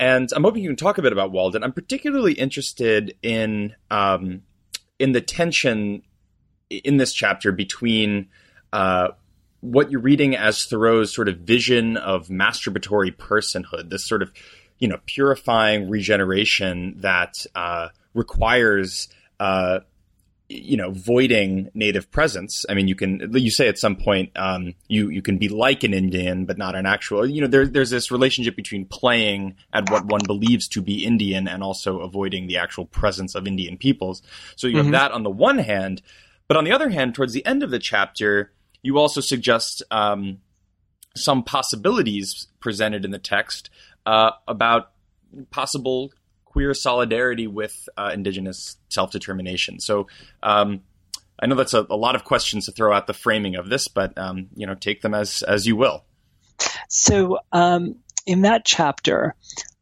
[0.00, 1.62] and I'm hoping you can talk a bit about Walden.
[1.62, 4.42] I'm particularly interested in um,
[4.98, 6.02] in the tension
[6.68, 8.26] in this chapter between
[8.72, 9.10] uh,
[9.60, 14.32] what you're reading as Thoreau's sort of vision of masturbatory personhood, this sort of
[14.80, 19.06] you know purifying regeneration that uh, requires
[19.38, 19.78] uh,
[20.48, 22.64] you know, voiding native presence.
[22.68, 25.82] I mean, you can, you say at some point, um, you, you can be like
[25.82, 29.90] an Indian, but not an actual, you know, there, there's this relationship between playing at
[29.90, 34.22] what one believes to be Indian and also avoiding the actual presence of Indian peoples.
[34.54, 34.92] So you mm-hmm.
[34.92, 36.02] have that on the one hand,
[36.46, 40.38] but on the other hand, towards the end of the chapter, you also suggest, um,
[41.16, 43.70] some possibilities presented in the text,
[44.04, 44.92] uh, about
[45.50, 46.12] possible
[46.56, 49.78] queer solidarity with uh, indigenous self determination.
[49.78, 50.06] So
[50.42, 50.80] um,
[51.38, 53.88] I know that's a, a, lot of questions to throw out the framing of this,
[53.88, 56.02] but um, you know, take them as as you will.
[56.88, 59.34] So um, in that chapter,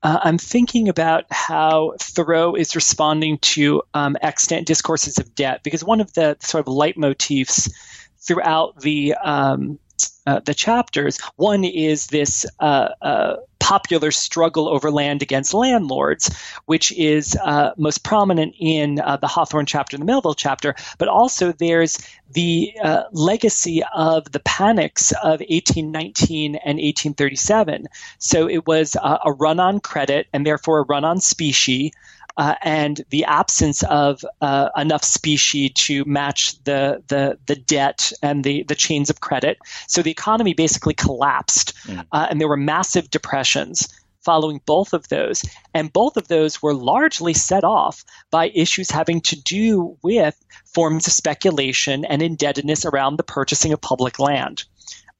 [0.02, 5.84] uh, I'm thinking about how Thoreau is responding to um, extant discourses of debt, because
[5.84, 7.70] one of the sort of leitmotifs
[8.18, 9.78] throughout the um,
[10.26, 11.20] uh, the chapters.
[11.36, 16.34] One is this uh, uh, popular struggle over land against landlords,
[16.66, 21.08] which is uh, most prominent in uh, the Hawthorne chapter and the Melville chapter, but
[21.08, 21.98] also there's
[22.32, 22.72] the
[23.12, 27.86] legacy of the panics of 1819 and 1837.
[28.18, 31.92] So it was a run on credit and therefore a run on specie
[32.36, 38.42] uh, and the absence of uh, enough specie to match the, the, the debt and
[38.44, 39.58] the, the chains of credit.
[39.86, 42.04] So the economy basically collapsed, mm.
[42.10, 43.88] uh, and there were massive depressions
[44.24, 45.44] following both of those.
[45.74, 51.06] And both of those were largely set off by issues having to do with forms
[51.06, 54.64] of speculation and indebtedness around the purchasing of public land.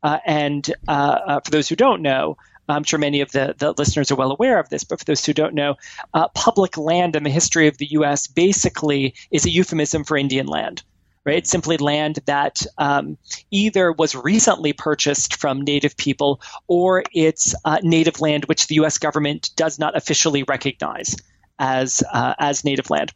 [0.03, 2.37] Uh, and uh, uh, for those who don't know,
[2.69, 5.25] I'm sure many of the, the listeners are well aware of this, but for those
[5.25, 5.77] who don't know,
[6.13, 8.27] uh, public land in the history of the U.S.
[8.27, 10.83] basically is a euphemism for Indian land.
[11.27, 11.39] Right?
[11.39, 13.17] It's simply land that um,
[13.51, 18.99] either was recently purchased from native people or it's uh, native land which the U.S.
[18.99, 21.17] government does not officially recognize
[21.59, 23.13] as uh, as native land.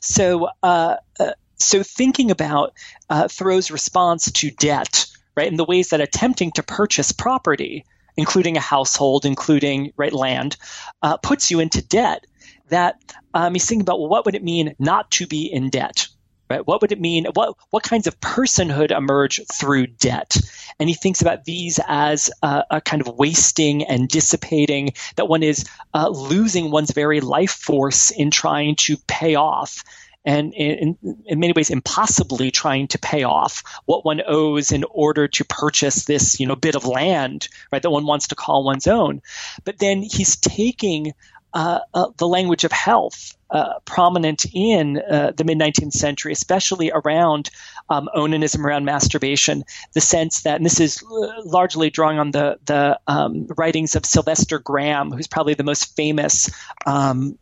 [0.00, 2.74] So, uh, uh, so thinking about
[3.08, 7.84] uh, Thoreau's response to debt, right, in the ways that attempting to purchase property
[8.18, 10.56] including a household, including right land,
[11.02, 12.26] uh, puts you into debt.
[12.68, 13.00] That
[13.32, 16.08] um, he's thinking about well, what would it mean not to be in debt?
[16.50, 16.66] Right?
[16.66, 17.26] What would it mean?
[17.32, 20.36] What what kinds of personhood emerge through debt?
[20.78, 24.90] And he thinks about these as uh, a kind of wasting and dissipating.
[25.16, 29.82] That one is uh, losing one's very life force in trying to pay off
[30.28, 35.26] and in, in, many ways impossibly trying to pay off what one owes in order
[35.26, 38.86] to purchase this you know bit of land right that one wants to call one's
[38.86, 39.22] own
[39.64, 41.14] but then he's taking
[41.54, 46.92] uh, uh, the language of health uh, prominent in uh, the mid 19th century, especially
[46.92, 47.48] around
[47.88, 49.64] um, onanism, around masturbation.
[49.94, 51.02] The sense that, and this is
[51.46, 56.50] largely drawing on the the um, writings of Sylvester Graham, who's probably the most famous.
[56.84, 57.38] Um,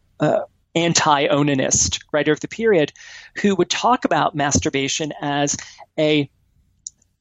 [0.77, 2.93] uh, anti-onanist writer of the period,
[3.37, 5.57] who would talk about masturbation as
[5.99, 6.31] a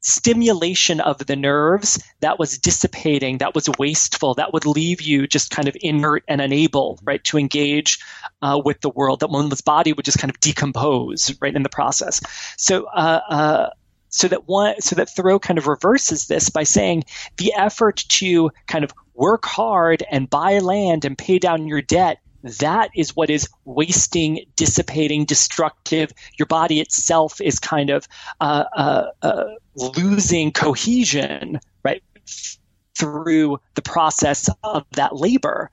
[0.02, 5.50] stimulation of the nerves that was dissipating, that was wasteful, that would leave you just
[5.50, 8.00] kind of inert and unable, right, to engage
[8.44, 11.70] uh, with the world, that one's body would just kind of decompose, right, in the
[11.70, 12.22] process.
[12.58, 13.70] So, uh, uh,
[14.10, 17.04] so that one, so that Thoreau kind of reverses this by saying
[17.38, 22.20] the effort to kind of work hard and buy land and pay down your debt
[22.46, 26.12] that is what is wasting, dissipating, destructive.
[26.38, 28.08] Your body itself is kind of
[28.40, 32.04] uh, uh, uh, losing cohesion, right?
[32.98, 35.70] Through the process of that labor,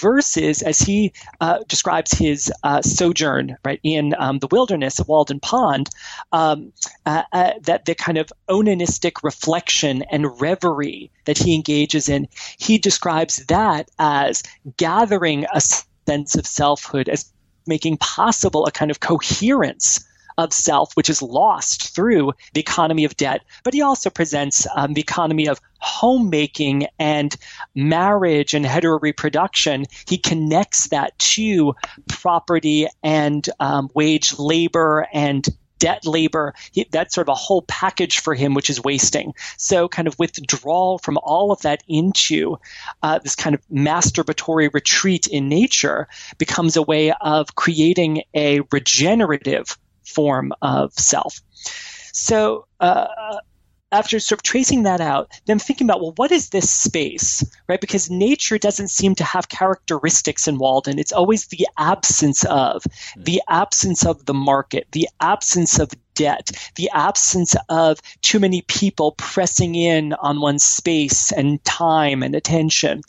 [0.00, 5.38] versus as he uh, describes his uh, sojourn right in um, the wilderness of Walden
[5.38, 5.90] Pond,
[6.30, 6.72] um,
[7.04, 7.24] uh,
[7.62, 13.90] that the kind of onanistic reflection and reverie that he engages in, he describes that
[13.98, 14.42] as
[14.78, 15.60] gathering a
[16.06, 17.32] sense of selfhood as
[17.66, 20.04] making possible a kind of coherence
[20.38, 23.42] of self, which is lost through the economy of debt.
[23.64, 27.36] But he also presents um, the economy of homemaking and
[27.74, 29.84] marriage and heteroreproduction.
[30.08, 31.74] He connects that to
[32.08, 35.46] property and um, wage labor and
[35.82, 36.54] debt labor.
[36.70, 39.34] He, that's sort of a whole package for him, which is wasting.
[39.56, 42.58] So, kind of withdrawal from all of that into
[43.02, 46.06] uh, this kind of masturbatory retreat in nature
[46.38, 51.40] becomes a way of creating a regenerative form of self.
[52.12, 53.38] So, uh,
[53.92, 57.80] after sort of tracing that out, then thinking about, well, what is this space, right?
[57.80, 60.98] Because nature doesn't seem to have characteristics in Walden.
[60.98, 62.82] It's always the absence of,
[63.14, 63.22] hmm.
[63.22, 69.12] the absence of the market, the absence of debt, the absence of too many people
[69.12, 73.02] pressing in on one's space and time and attention.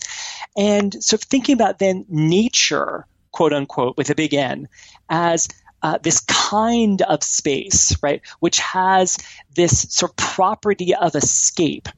[0.55, 4.67] And so thinking about then nature, quote unquote, with a big N,
[5.09, 5.47] as
[5.83, 9.17] uh, this kind of space, right, which has
[9.53, 11.89] this sort of property of escape.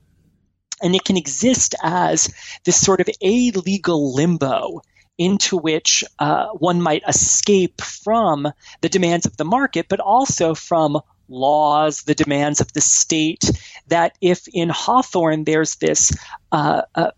[0.81, 2.33] And it can exist as
[2.65, 4.81] this sort of illegal limbo
[5.17, 10.99] into which uh, one might escape from the demands of the market, but also from
[11.29, 13.49] laws, the demands of the state.
[13.88, 16.11] That if in Hawthorne there's this
[16.51, 17.11] uh, uh,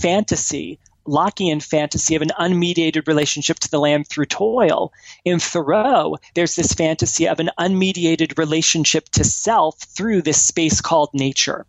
[0.00, 4.92] fantasy Lockean fantasy of an unmediated relationship to the land through toil.
[5.24, 11.10] In Thoreau, there's this fantasy of an unmediated relationship to self through this space called
[11.12, 11.66] nature.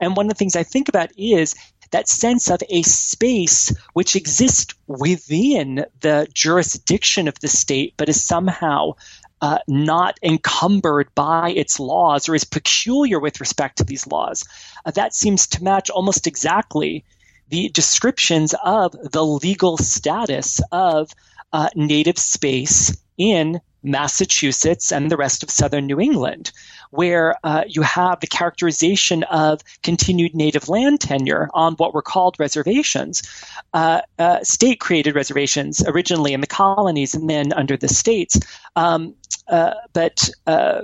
[0.00, 1.54] And one of the things I think about is
[1.92, 8.24] that sense of a space which exists within the jurisdiction of the state, but is
[8.24, 8.94] somehow
[9.40, 14.44] uh, not encumbered by its laws or is peculiar with respect to these laws.
[14.84, 17.04] Uh, that seems to match almost exactly
[17.48, 21.12] the descriptions of the legal status of
[21.52, 26.50] uh, native space in Massachusetts and the rest of southern New England,
[26.90, 32.36] where uh, you have the characterization of continued native land tenure on what were called
[32.38, 33.22] reservations,
[33.74, 38.40] uh, uh, state created reservations originally in the colonies and then under the states.
[38.74, 39.14] Um,
[39.48, 40.82] uh, but uh,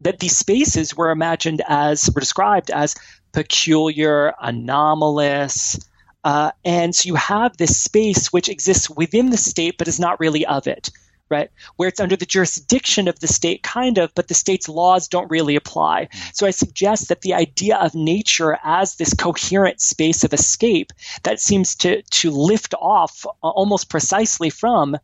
[0.00, 2.94] that these spaces were imagined as, were described as
[3.32, 5.78] peculiar, anomalous.
[6.24, 10.20] Uh, and so you have this space which exists within the state but is not
[10.20, 10.90] really of it,
[11.28, 11.50] right?
[11.76, 15.30] Where it's under the jurisdiction of the state, kind of, but the state's laws don't
[15.30, 16.08] really apply.
[16.32, 20.92] So I suggest that the idea of nature as this coherent space of escape
[21.24, 24.96] that seems to, to lift off almost precisely from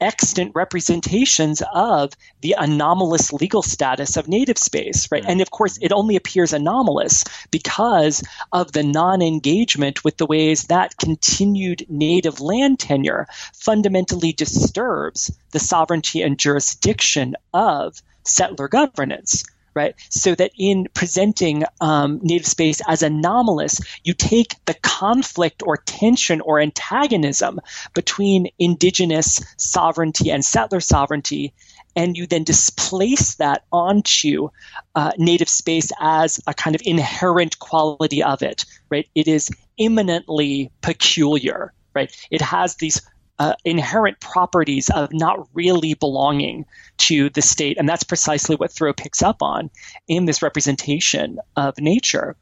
[0.00, 5.24] extant representations of the anomalous legal status of native space, right?
[5.24, 5.30] Hmm.
[5.32, 8.22] And of course, it only appears anomalous because
[8.52, 15.58] of the non engagement with the ways that continued native land tenure fundamentally disturbs the
[15.58, 19.44] sovereignty and jurisdiction of settler governance
[19.76, 19.94] right?
[20.08, 26.40] So that in presenting um, native space as anomalous, you take the conflict or tension
[26.40, 27.60] or antagonism
[27.94, 31.52] between indigenous sovereignty and settler sovereignty,
[31.94, 34.48] and you then displace that onto
[34.94, 39.08] uh, native space as a kind of inherent quality of it, right?
[39.14, 42.10] It is imminently peculiar, right?
[42.30, 43.02] It has these
[43.38, 46.64] uh, inherent properties of not really belonging
[46.98, 47.76] to the state.
[47.78, 49.70] And that's precisely what Thoreau picks up on
[50.08, 52.36] in this representation of nature.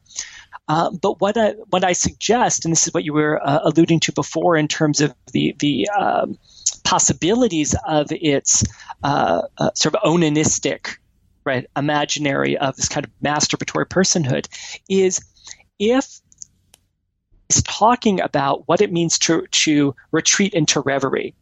[0.67, 3.99] Uh, but what I, what I suggest, and this is what you were uh, alluding
[4.01, 6.39] to before in terms of the the um,
[6.83, 8.63] possibilities of its
[9.03, 10.97] uh, uh, sort of onanistic,
[11.43, 14.47] right, imaginary of this kind of masturbatory personhood,
[14.89, 15.23] is
[15.77, 16.19] if
[17.49, 21.35] it's talking about what it means to to retreat into reverie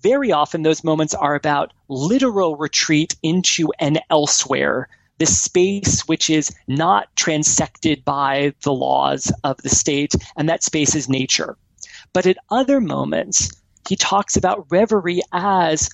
[0.00, 4.88] very often those moments are about literal retreat into an elsewhere,
[5.18, 10.94] this space which is not transected by the laws of the state, and that space
[10.94, 11.56] is nature.
[12.12, 13.50] But at other moments,
[13.88, 15.90] he talks about reverie as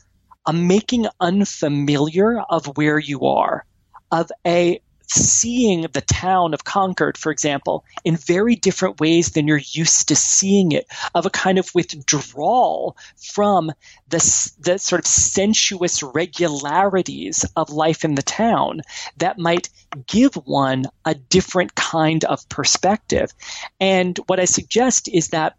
[0.46, 3.64] a making unfamiliar of where you are,
[4.10, 4.80] of a
[5.10, 10.16] seeing the town of Concord, for example, in very different ways than you're used to
[10.16, 13.72] seeing it, of a kind of withdrawal from
[14.08, 18.82] the, the sort of sensuous regularities of life in the town
[19.16, 19.70] that might
[20.06, 23.32] give one a different kind of perspective.
[23.80, 25.56] And what I suggest is that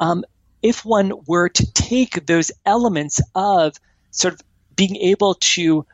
[0.00, 0.24] um,
[0.62, 3.74] if one were to take those elements of
[4.10, 4.40] sort of
[4.76, 5.86] being able to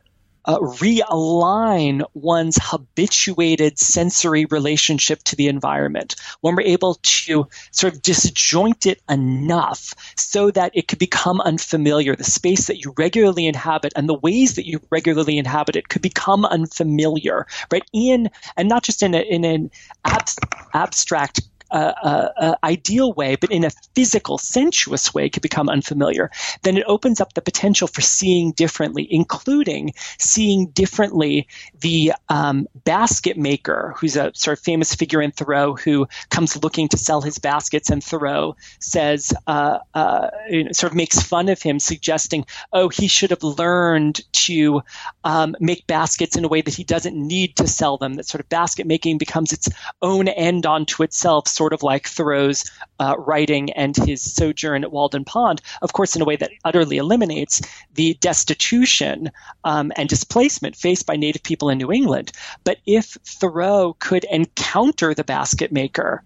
[0.45, 8.03] uh, realign one's habituated sensory relationship to the environment, when we're able to sort of
[8.03, 13.93] disjoint it enough so that it could become unfamiliar, the space that you regularly inhabit
[13.97, 17.85] and the ways that you regularly inhabit it could become unfamiliar, right?
[17.93, 19.71] In, and not just in, a, in an
[20.05, 20.29] ab-
[20.75, 21.41] abstract
[21.77, 26.31] uh, ideal way, but in a physical, sensuous way, could become unfamiliar,
[26.63, 31.49] then it opens up the potential for seeing differently, including seeing differently
[31.81, 36.89] the um, basket maker, who's a sort of famous figure in Thoreau, who comes looking
[36.89, 40.29] to sell his baskets, and Thoreau says, uh, uh,
[40.73, 44.83] sort of makes fun of him, suggesting, oh, he should have learned to
[45.25, 48.41] um, make baskets in a way that he doesn't need to sell them, that sort
[48.41, 49.69] of basket making becomes its
[50.03, 55.27] own end unto itself sort of like Thoreau's uh, writing and his sojourn at Walden
[55.27, 57.61] Pond, of course, in a way that utterly eliminates
[57.93, 59.31] the destitution
[59.63, 62.33] um, and displacement faced by Native people in New England.
[62.65, 66.25] But if Thoreau could encounter the basket maker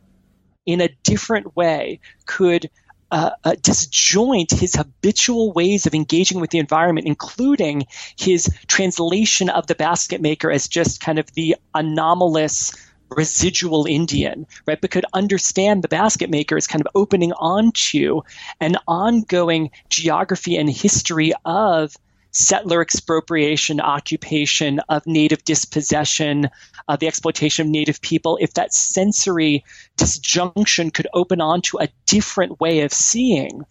[0.66, 2.70] in a different way, could
[3.10, 9.66] uh, uh, disjoint his habitual ways of engaging with the environment, including his translation of
[9.66, 12.72] the basket maker as just kind of the anomalous
[13.16, 14.80] residual Indian, right?
[14.80, 18.22] But could understand the basket maker as kind of opening onto
[18.60, 21.96] an ongoing geography and history of
[22.34, 26.50] settler expropriation, occupation, of native dispossession,
[26.88, 29.64] uh, the exploitation of native people, if that sensory
[29.96, 33.64] disjunction could open onto a different way of seeing,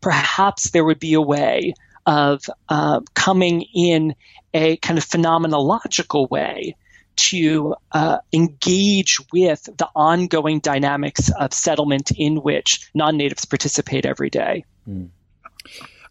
[0.00, 1.74] perhaps there would be a way
[2.06, 4.14] of uh, coming in
[4.54, 6.74] a kind of phenomenological way
[7.18, 14.30] to uh, engage with the ongoing dynamics of settlement in which non natives participate every
[14.30, 14.64] day.
[14.88, 15.10] Mm.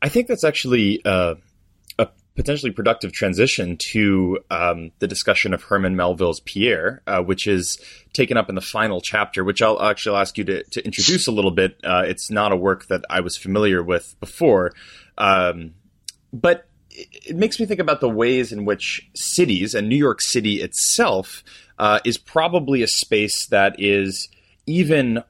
[0.02, 1.36] I think that's actually uh,
[1.98, 7.80] a potentially productive transition to um, the discussion of Herman Melville's Pierre, uh, which is
[8.14, 11.32] taken up in the final chapter, which I'll actually ask you to, to introduce a
[11.32, 11.80] little bit.
[11.84, 14.74] Uh, it's not a work that I was familiar with before.
[15.18, 15.74] Um,
[16.32, 16.68] but
[16.98, 21.44] it makes me think about the ways in which cities and New York City itself
[21.78, 24.30] uh, is probably a space that is
[24.66, 25.24] even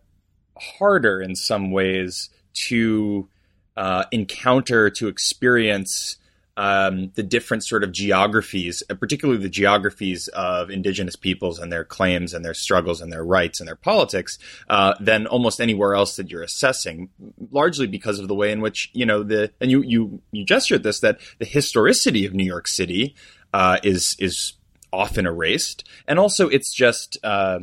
[0.58, 2.30] harder in some ways
[2.68, 3.28] to
[3.76, 6.18] uh, encounter, to experience
[6.58, 11.86] um, the different sort of geographies, uh, particularly the geographies of indigenous peoples and their
[11.86, 16.16] claims and their struggles and their rights and their politics, uh, than almost anywhere else
[16.16, 17.10] that you're assessing.
[17.52, 20.82] Largely because of the way in which you know the and you you you gestured
[20.82, 23.16] this that the historicity of New York City
[23.54, 24.54] uh, is is
[24.92, 27.18] often erased, and also it's just.
[27.24, 27.60] Uh,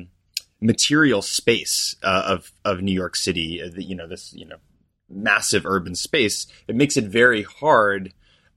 [0.61, 4.57] material space uh, of of New York City, uh, you know this you know
[5.11, 8.15] massive urban space, it makes it very hard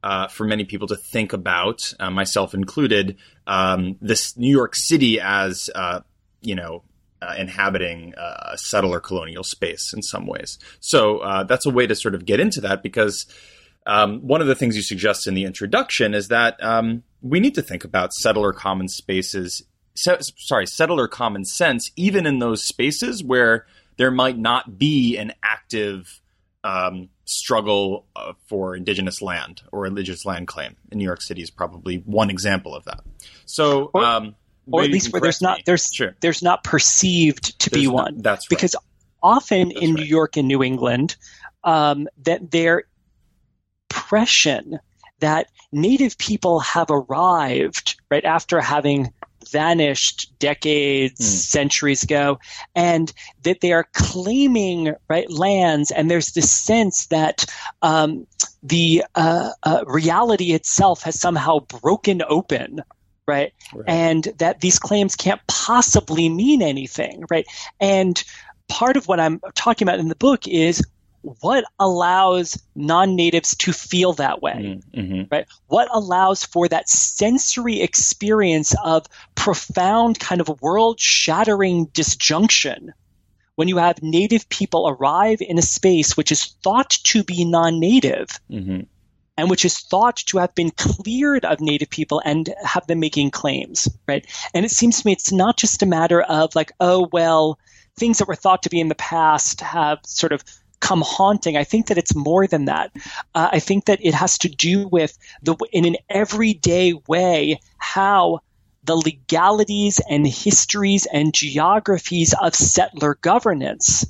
[0.08, 5.20] uh, for many people to think about, uh, myself included, um, this New York City
[5.20, 6.00] as uh,
[6.42, 6.84] you know
[7.22, 10.60] uh, inhabiting uh, a settler colonial space in some ways.
[10.80, 13.26] So uh, that's a way to sort of get into that because
[13.86, 17.56] um, one of the things you suggest in the introduction is that um, we need
[17.56, 19.64] to think about settler common spaces.
[19.96, 23.66] Se- sorry, settler common sense, even in those spaces where
[23.98, 26.22] there might not be an active
[26.64, 31.50] um, struggle uh, for indigenous land or indigenous land claim in New York City is
[31.50, 33.02] probably one example of that.
[33.46, 34.36] So, or, um,
[34.72, 36.16] or at least where there's not there's sure.
[36.22, 38.22] there's not perceived to there's be one.
[38.22, 38.50] that's right.
[38.50, 38.76] because
[39.22, 40.00] often that's in right.
[40.00, 41.16] New York and New England,
[41.64, 42.84] um, that their
[43.90, 44.80] impression
[45.20, 49.12] that Native people have arrived right after having
[49.48, 51.24] vanished decades, mm.
[51.24, 52.40] centuries ago,
[52.76, 55.92] and that they are claiming right lands.
[55.92, 57.46] And there's this sense that
[57.82, 58.28] um,
[58.64, 62.82] the uh, uh, reality itself has somehow broken open.
[63.28, 63.54] Right?
[63.74, 63.84] right?
[63.88, 67.46] And that these claims can't possibly mean anything, right?
[67.82, 68.24] And
[68.70, 70.82] part of what I'm talking about in the book is
[71.42, 75.22] what allows non-natives to feel that way mm, mm-hmm.
[75.32, 79.06] right what allows for that sensory experience of
[79.36, 82.94] profound kind of world shattering disjunction
[83.56, 88.28] when you have native people arrive in a space which is thought to be non-native
[88.50, 88.82] mm-hmm.
[89.38, 93.32] and which is thought to have been cleared of native people and have them making
[93.32, 97.08] claims right and it seems to me it's not just a matter of like oh
[97.12, 97.60] well
[97.98, 100.44] things that were thought to be in the past have sort of
[100.80, 101.58] come haunting.
[101.58, 102.92] I think that it's more than that.
[103.34, 108.40] Uh, I think that it has to do with the in an everyday way how
[108.84, 114.06] the legalities and histories and geographies of settler governance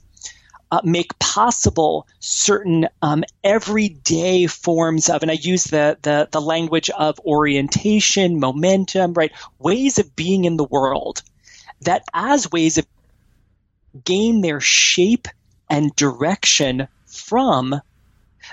[0.71, 6.89] uh, make possible certain um, everyday forms of, and I use the, the, the language
[6.89, 9.31] of orientation, momentum, right?
[9.57, 11.23] Ways of being in the world
[11.81, 12.85] that as ways of
[14.03, 15.27] gain their shape
[15.69, 17.81] and direction from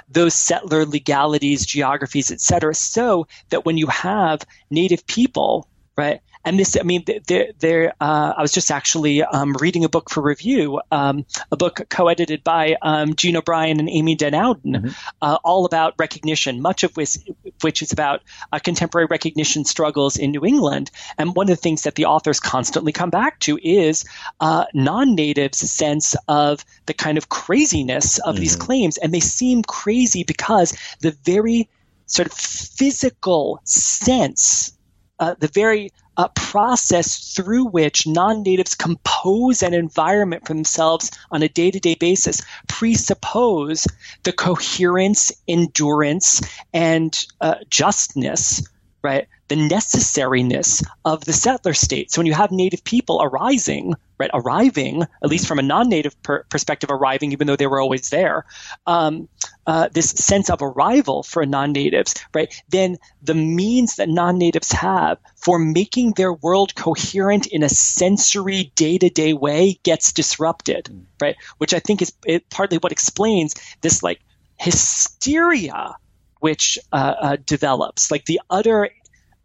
[0.09, 6.59] those settler legalities, geographies, et cetera, so that when you have native people, right, and
[6.59, 7.95] this, I mean, there, there.
[8.01, 12.45] Uh, I was just actually um, reading a book for review, um, a book co-edited
[12.45, 14.89] by um, Jean O'Brien and Amy Den Ouden, mm-hmm.
[15.23, 16.61] uh, all about recognition.
[16.61, 17.17] Much of which,
[17.63, 18.23] which is about
[18.53, 20.91] uh, contemporary recognition struggles in New England.
[21.17, 24.05] And one of the things that the authors constantly come back to is
[24.41, 28.43] uh, non-natives' sense of the kind of craziness of mm-hmm.
[28.43, 31.71] these claims, and they seem crazy because the very
[32.07, 34.74] sort of physical sense
[35.19, 41.43] uh, the very uh, process through which non natives compose an environment for themselves on
[41.43, 43.87] a day to day basis presuppose
[44.23, 46.41] the coherence, endurance,
[46.73, 48.67] and uh, justness,
[49.03, 49.27] right?
[49.49, 52.11] The necessariness of the settler state.
[52.11, 56.45] So when you have native people arising, right, arriving, at least from a non-native per-
[56.45, 58.45] perspective, arriving, even though they were always there,
[58.87, 59.29] um,
[59.67, 65.59] uh, this sense of arrival for non-natives, right, then the means that non-natives have for
[65.59, 71.05] making their world coherent in a sensory day-to-day way gets disrupted, mm.
[71.21, 72.13] right, which I think is
[72.51, 74.21] partly what explains this like
[74.59, 75.97] hysteria
[76.45, 78.91] which uh, uh, develops, like the utter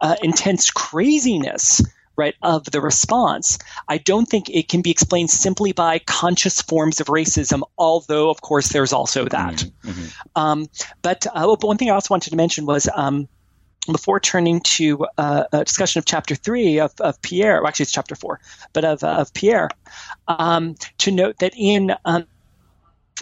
[0.02, 1.82] uh, intense craziness
[2.20, 3.58] right, of the response,
[3.88, 8.42] I don't think it can be explained simply by conscious forms of racism, although, of
[8.42, 9.56] course, there's also that.
[9.56, 9.90] Mm-hmm.
[9.90, 10.08] mm-hmm.
[10.36, 10.68] Um,
[11.02, 13.28] but uh, one thing I also wanted to mention was um,
[13.92, 17.92] before turning to uh, a discussion of chapter three of, of Pierre, well, actually it's
[17.92, 18.40] chapter four,
[18.74, 19.70] but of, uh, of Pierre,
[20.28, 22.26] um, to note that in um,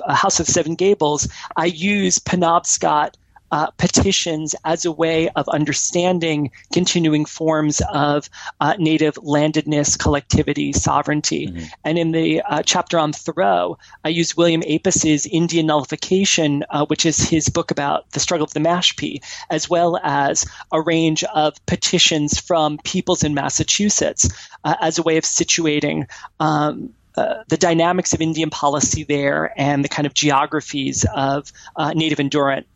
[0.08, 3.16] House of Seven Gables, I use Penobscot
[3.52, 8.30] uh, petitions as a way of understanding continuing forms of
[8.60, 11.48] uh, native landedness, collectivity, sovereignty.
[11.48, 11.66] Mm-hmm.
[11.84, 17.06] And in the uh, chapter on Thoreau, I use William Apess's Indian Nullification, uh, which
[17.06, 21.64] is his book about the struggle of the Mashpee, as well as a range of
[21.66, 24.30] petitions from peoples in Massachusetts
[24.64, 26.08] uh, as a way of situating.
[26.40, 31.92] Um, uh, the dynamics of Indian policy there and the kind of geographies of uh,
[31.94, 32.68] native endurance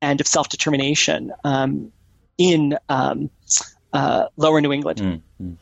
[0.00, 1.92] and of self determination um,
[2.36, 3.30] in um,
[3.92, 5.00] uh, lower New England.
[5.00, 5.52] Mm-hmm.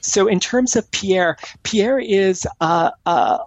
[0.00, 2.46] So, in terms of Pierre, Pierre is.
[2.60, 3.38] Uh, uh,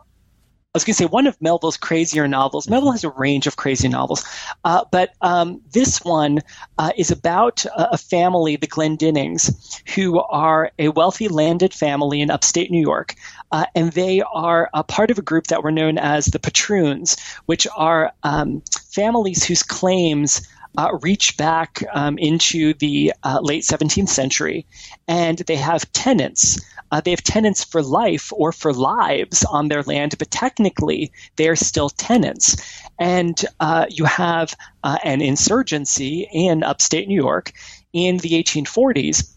[0.72, 2.66] I was going to say one of Melville's crazier novels.
[2.66, 2.74] Mm-hmm.
[2.74, 4.24] Melville has a range of crazy novels,
[4.64, 6.42] uh, but um, this one
[6.78, 12.30] uh, is about a, a, family, the Glendinnings, who are a wealthy landed family in
[12.30, 13.16] upstate New York,
[13.52, 17.18] uh, and they are a part of a group that were known as the Patroons,
[17.48, 18.62] which are um,
[18.92, 20.48] families whose claims
[20.78, 24.66] uh, reach back um, into the uh, late 17th century,
[25.08, 26.60] and they have tenants.
[26.92, 31.48] Uh, they have tenants for life or for lives on their land, but technically they
[31.48, 32.56] are still tenants.
[32.98, 37.52] And uh, you have uh, an insurgency in upstate New York
[37.94, 39.34] in the 1840s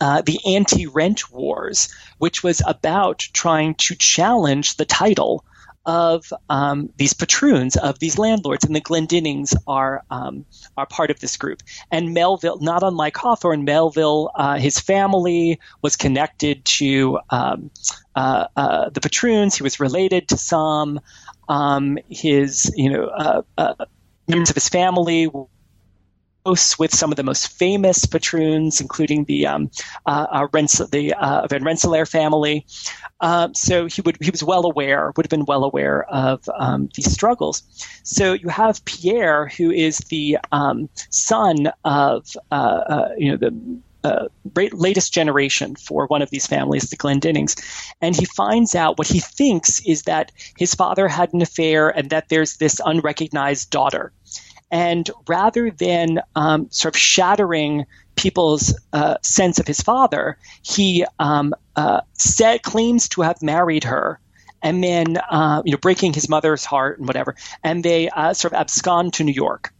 [0.00, 1.88] uh, the anti rent wars,
[2.18, 5.44] which was about trying to challenge the title
[5.88, 10.44] of um, these patroons, of these landlords, and the Glendinnings are um,
[10.76, 11.62] are part of this group.
[11.90, 17.70] And Melville, not unlike Hawthorne, Melville, uh, his family was connected to um,
[18.14, 19.56] uh, uh, the patroons.
[19.56, 21.00] He was related to some.
[21.48, 23.86] Um, his, you know, uh, uh,
[24.28, 25.30] members of his family
[26.78, 29.70] with some of the most famous patroons, including the um,
[30.06, 32.66] uh, uh, the uh, Van Rensselaer family.
[33.20, 36.88] Um, so he would he was well aware, would have been well aware of um,
[36.94, 37.62] these struggles.
[38.02, 43.80] So you have Pierre, who is the um, son of uh, uh, you know the
[44.04, 47.56] uh, latest generation for one of these families, the Glendinnings,
[48.00, 52.10] and he finds out what he thinks is that his father had an affair and
[52.10, 54.12] that there's this unrecognized daughter.
[54.70, 61.54] And rather than um, sort of shattering people's uh, sense of his father, he um,
[61.76, 64.20] uh, said claims to have married her,
[64.62, 68.52] and then uh, you know breaking his mother's heart and whatever, and they uh, sort
[68.52, 69.72] of abscond to New York.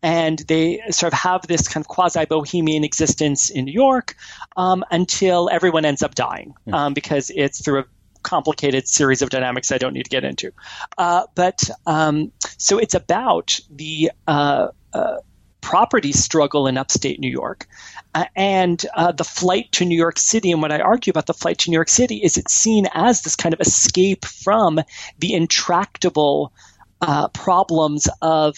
[0.00, 4.14] And they sort of have this kind of quasi bohemian existence in New York
[4.56, 6.74] um, until everyone ends up dying hmm.
[6.74, 7.84] um, because it's through a
[8.22, 10.52] complicated series of dynamics I don't need to get into.
[10.96, 15.16] Uh, but um, so it's about the uh, uh,
[15.60, 17.66] property struggle in upstate New York
[18.14, 20.50] uh, and uh, the flight to New York City.
[20.50, 23.22] And what I argue about the flight to New York City is it's seen as
[23.22, 24.80] this kind of escape from
[25.18, 26.52] the intractable
[27.00, 28.56] uh, problems of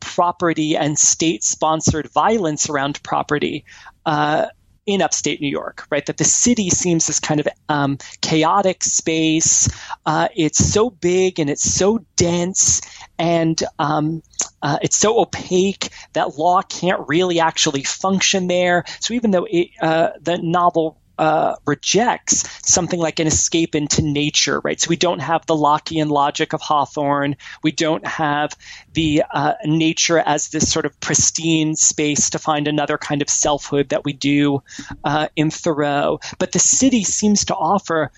[0.00, 3.64] property and state sponsored violence around property
[4.86, 6.04] in upstate New York, right?
[6.06, 9.68] That the city seems this kind of um, chaotic space.
[10.06, 12.80] Uh, it's so big and it's so dense
[13.18, 14.22] and um,
[14.62, 18.84] uh, it's so opaque that law can't really actually function there.
[19.00, 24.58] So even though it, uh, the novel uh, rejects something like an escape into nature,
[24.60, 24.80] right?
[24.80, 27.36] So we don't have the Lockean logic of Hawthorne.
[27.62, 28.56] We don't have
[28.94, 33.90] the uh, nature as this sort of pristine space to find another kind of selfhood
[33.90, 34.62] that we do
[35.04, 36.20] uh, in Thoreau.
[36.38, 38.10] But the city seems to offer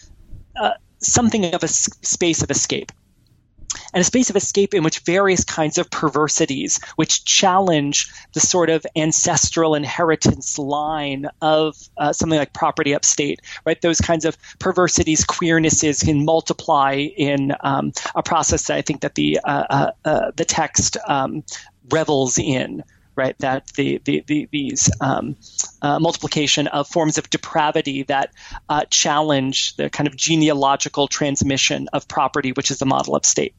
[0.54, 2.92] uh, something of a space of escape
[3.92, 8.70] and a space of escape in which various kinds of perversities, which challenge the sort
[8.70, 13.80] of ancestral inheritance line of uh, something like property upstate, right?
[13.80, 19.14] Those kinds of perversities, queernesses can multiply in um, a process that I think that
[19.14, 21.44] the uh, uh, uh the text um,
[21.90, 22.84] revels in,
[23.16, 23.36] right?
[23.38, 25.36] That the, the, the these um,
[25.80, 28.32] uh, multiplication of forms of depravity that
[28.68, 33.54] uh, challenge the kind of genealogical transmission of property, which is the model of state.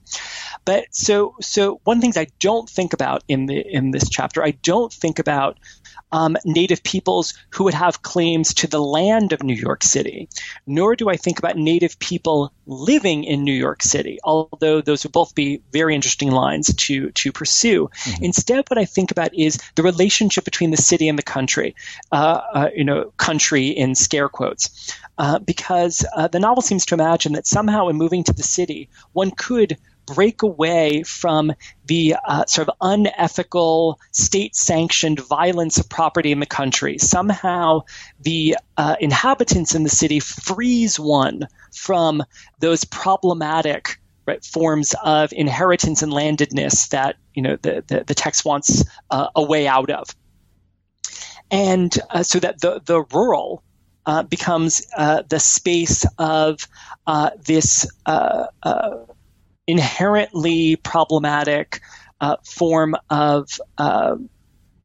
[0.65, 4.09] But so so one of the things I don't think about in the in this
[4.09, 5.57] chapter, I don't think about
[6.13, 10.29] um, Native peoples who would have claims to the land of New York City,
[10.65, 15.11] nor do I think about Native people living in New York City, although those would
[15.11, 17.89] both be very interesting lines to, to pursue.
[17.89, 18.23] Mm-hmm.
[18.23, 21.75] Instead, what I think about is the relationship between the city and the country,
[22.11, 26.95] uh, uh, you know, country in scare quotes, uh, because uh, the novel seems to
[26.95, 31.53] imagine that somehow in moving to the city, one could– break away from
[31.85, 36.97] the uh, sort of unethical, state sanctioned violence of property in the country.
[36.97, 37.81] Somehow
[38.21, 42.23] the uh, inhabitants in the city freeze one from
[42.59, 48.45] those problematic right, forms of inheritance and landedness that you know the, the, the text
[48.45, 50.07] wants uh, a way out of.
[51.51, 53.63] And uh, so that the, the rural
[54.05, 56.67] uh, becomes uh, the space of
[57.45, 57.85] this
[59.67, 61.81] inherently problematic
[62.21, 64.15] uh, form of uh,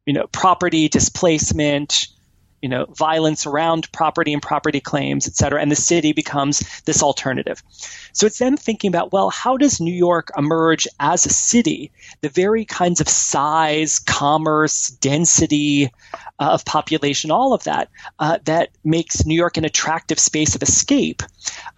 [0.07, 2.09] you know property displacement
[2.63, 7.03] you know violence around property and property claims et cetera and the city becomes this
[7.03, 7.63] alternative
[8.13, 11.91] so it's then thinking about well how does new york emerge as a city
[12.21, 15.91] the very kinds of size commerce density
[16.41, 17.89] uh, of population all of that
[18.19, 21.23] uh, that makes new york an attractive space of escape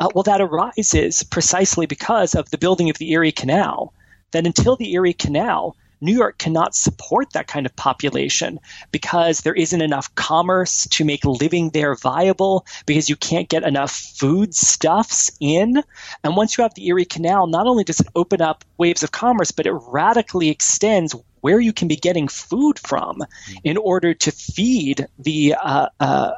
[0.00, 3.92] uh, well, that arises precisely because of the building of the Erie Canal.
[4.32, 8.59] That until the Erie Canal, New York cannot support that kind of population
[8.90, 13.92] because there isn't enough commerce to make living there viable, because you can't get enough
[13.92, 15.82] foodstuffs in.
[16.24, 19.12] And once you have the Erie Canal, not only does it open up waves of
[19.12, 23.22] commerce, but it radically extends where you can be getting food from
[23.64, 26.32] in order to feed the uh, uh,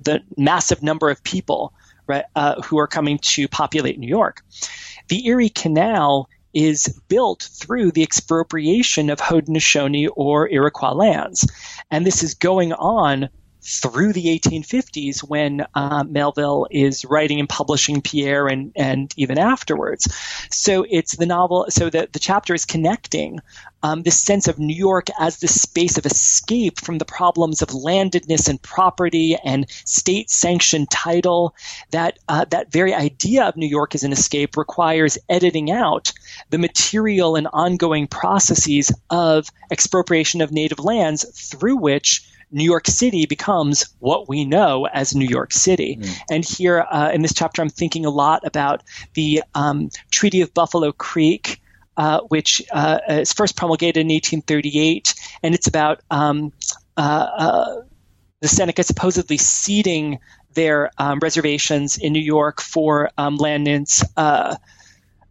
[0.00, 1.72] the massive number of people
[2.06, 4.42] right, uh, who are coming to populate New York.
[5.08, 6.28] The Erie Canal
[6.58, 11.48] is built through the expropriation of Haudenosaunee or Iroquois lands.
[11.90, 13.28] And this is going on
[13.68, 20.08] through the 1850s when uh, Melville is writing and publishing Pierre and, and even afterwards.
[20.50, 23.40] So it's the novel, so the, the chapter is connecting
[23.82, 27.68] um, this sense of New York as this space of escape from the problems of
[27.68, 31.54] landedness and property and state sanctioned title.
[31.90, 36.12] That, uh, that very idea of New York as an escape requires editing out
[36.50, 43.26] the material and ongoing processes of expropriation of native lands through which New York City
[43.26, 45.98] becomes what we know as New York City.
[46.00, 46.18] Mm.
[46.30, 48.82] And here uh, in this chapter, I'm thinking a lot about
[49.14, 51.60] the um, Treaty of Buffalo Creek.
[51.96, 56.52] Uh, which uh, is first promulgated in 1838, and it's about um,
[56.96, 57.82] uh, uh,
[58.40, 60.20] the Seneca supposedly ceding
[60.52, 63.84] their um, reservations in New York for um, land in
[64.16, 64.54] uh,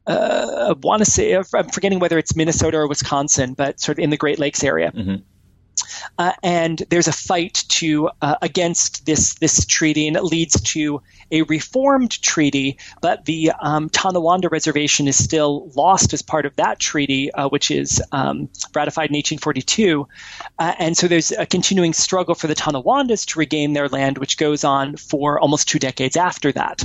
[0.07, 4.03] uh, I want to say, I'm forgetting whether it's Minnesota or Wisconsin, but sort of
[4.03, 4.91] in the Great Lakes area.
[4.91, 5.15] Mm-hmm.
[6.17, 11.01] Uh, and there's a fight to uh, against this this treaty, and it leads to
[11.31, 12.77] a reformed treaty.
[13.01, 17.71] But the um, Tonawanda Reservation is still lost as part of that treaty, uh, which
[17.71, 20.07] is um, ratified in 1842.
[20.59, 24.37] Uh, and so there's a continuing struggle for the Tonawandas to regain their land, which
[24.37, 26.83] goes on for almost two decades after that.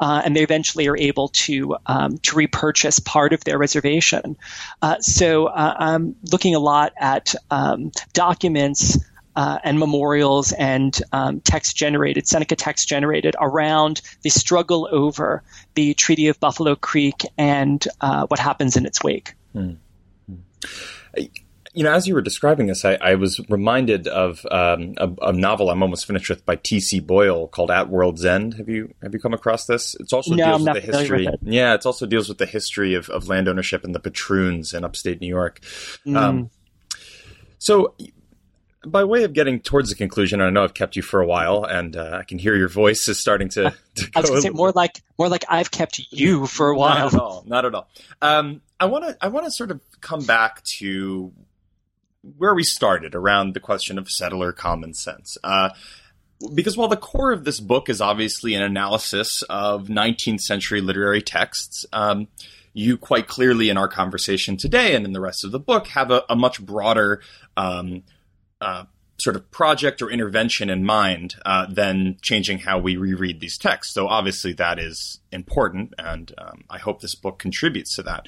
[0.00, 4.36] Uh, and they eventually are able to um, to repurchase part of their reservation.
[4.80, 7.92] Uh, so I'm looking a lot at um,
[8.32, 8.98] documents
[9.36, 15.42] uh, and memorials and um, text generated, Seneca text generated around the struggle over
[15.74, 19.34] the Treaty of Buffalo Creek and uh, what happens in its wake.
[19.52, 19.72] Hmm.
[21.74, 25.32] You know, as you were describing this, I, I was reminded of um, a, a,
[25.32, 27.00] novel I'm almost finished with by T.C.
[27.00, 28.54] Boyle called At World's End.
[28.54, 29.96] Have you have you come across this?
[29.98, 31.26] It's also no, deals with the history.
[31.26, 34.74] With yeah, it also deals with the history of, of land ownership and the patroons
[34.74, 35.60] in upstate New York.
[36.06, 36.16] Mm.
[36.16, 36.50] Um,
[37.62, 37.94] so
[38.86, 41.64] by way of getting towards the conclusion, I know I've kept you for a while,
[41.64, 43.74] and uh, I can hear your voice is starting to.
[43.94, 46.76] to I was going to say more like more like I've kept you for a
[46.76, 47.04] while.
[47.04, 47.44] Not at all.
[47.46, 47.88] Not at all.
[48.20, 51.32] Um, I want to I want to sort of come back to
[52.36, 55.36] where we started around the question of settler common sense.
[55.42, 55.70] Uh,
[56.54, 61.22] because while the core of this book is obviously an analysis of 19th century literary
[61.22, 62.28] texts, um,
[62.72, 66.10] you quite clearly in our conversation today and in the rest of the book have
[66.10, 67.20] a, a much broader
[67.56, 68.02] um,
[68.62, 68.84] uh,
[69.18, 73.94] sort of project or intervention in mind uh, than changing how we reread these texts.
[73.94, 78.26] So obviously that is important, and um, I hope this book contributes to that.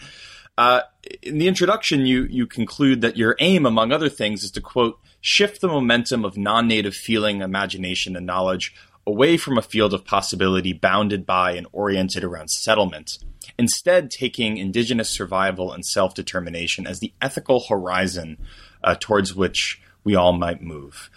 [0.57, 0.83] Uh,
[1.23, 5.01] in the introduction, you you conclude that your aim, among other things, is to quote
[5.21, 8.75] shift the momentum of non-native feeling, imagination, and knowledge
[9.07, 13.19] away from a field of possibility bounded by and oriented around settlement,
[13.59, 18.39] instead taking indigenous survival and self-determination as the ethical horizon
[18.83, 21.11] uh, towards which we all might move.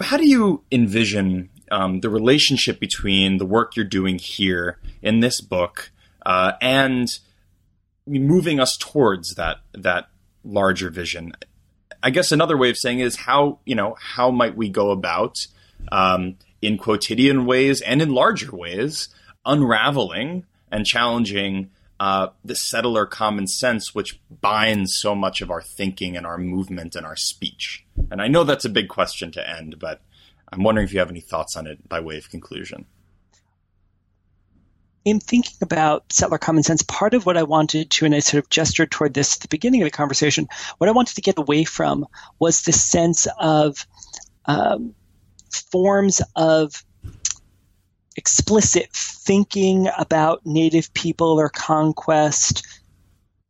[0.00, 5.40] How do you envision um, the relationship between the work you're doing here in this
[5.40, 5.90] book
[6.24, 7.08] uh, and
[8.06, 10.08] moving us towards that that
[10.44, 11.32] larger vision?
[12.02, 15.36] I guess another way of saying is how you know how might we go about
[15.90, 19.08] um, in quotidian ways and in larger ways
[19.44, 21.70] unraveling and challenging
[22.00, 26.94] uh, the settler common sense which binds so much of our thinking and our movement
[26.94, 27.84] and our speech?
[28.10, 30.00] And I know that's a big question to end, but
[30.52, 32.86] I'm wondering if you have any thoughts on it by way of conclusion.
[35.04, 38.44] In thinking about settler common sense, part of what I wanted to, and I sort
[38.44, 41.38] of gestured toward this at the beginning of the conversation, what I wanted to get
[41.38, 42.06] away from
[42.38, 43.86] was the sense of
[44.44, 44.94] um,
[45.70, 46.84] forms of
[48.18, 52.66] explicit thinking about Native people or conquest,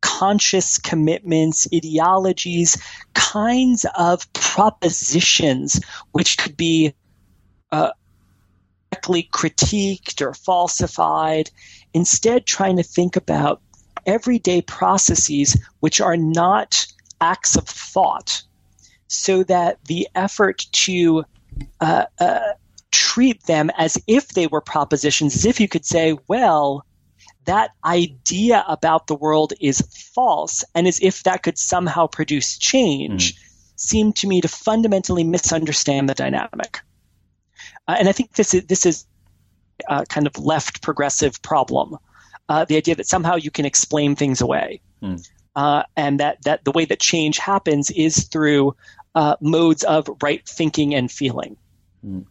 [0.01, 2.81] conscious commitments, ideologies,
[3.15, 6.93] kinds of propositions which could be
[7.71, 7.91] uh,
[8.91, 11.49] directly critiqued or falsified.
[11.93, 13.61] Instead, trying to think about
[14.05, 16.85] everyday processes which are not
[17.21, 18.43] acts of thought,
[19.07, 21.23] so that the effort to
[21.81, 22.53] uh, uh,
[22.91, 26.85] treat them as if they were propositions, as if you could say, well,
[27.45, 29.81] that idea about the world is
[30.13, 33.39] false, and as if that could somehow produce change, mm.
[33.75, 36.79] seemed to me to fundamentally misunderstand the dynamic.
[37.87, 39.05] Uh, and I think this is this is
[39.87, 41.97] a kind of left progressive problem.
[42.47, 45.27] Uh, the idea that somehow you can explain things away, mm.
[45.55, 48.75] uh, and that that the way that change happens is through
[49.15, 51.57] uh, modes of right thinking and feeling.
[52.05, 52.25] Mm.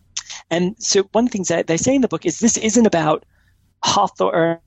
[0.51, 2.87] And so one of the things that they say in the book is this isn't
[2.87, 3.25] about
[3.83, 4.59] Hawthorne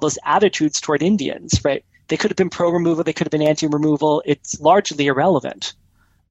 [0.00, 1.84] those attitudes toward Indians, right?
[2.08, 4.22] They could have been pro removal, they could have been anti removal.
[4.26, 5.74] It's largely irrelevant.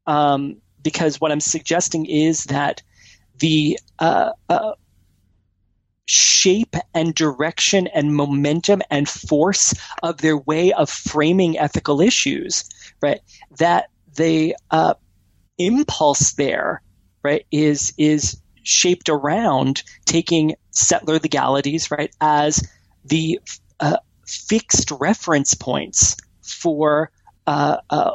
[0.07, 2.81] Um, because what I'm suggesting is that
[3.39, 4.73] the uh, uh,
[6.05, 12.67] shape and direction and momentum and force of their way of framing ethical issues,
[13.01, 13.19] right?
[13.57, 14.95] That the uh,
[15.57, 16.81] impulse there,
[17.23, 22.67] right, is is shaped around taking settler legalities, right, as
[23.05, 23.39] the
[23.79, 27.11] uh, fixed reference points for
[27.47, 28.11] uh, uh,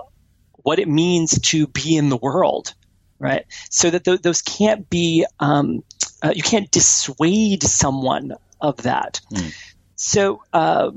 [0.63, 2.75] what it means to be in the world,
[3.19, 3.45] right?
[3.71, 5.83] So that th- those can't be, um,
[6.23, 9.21] uh, you can't dissuade someone of that.
[9.33, 9.55] Mm.
[9.97, 10.91] So, uh,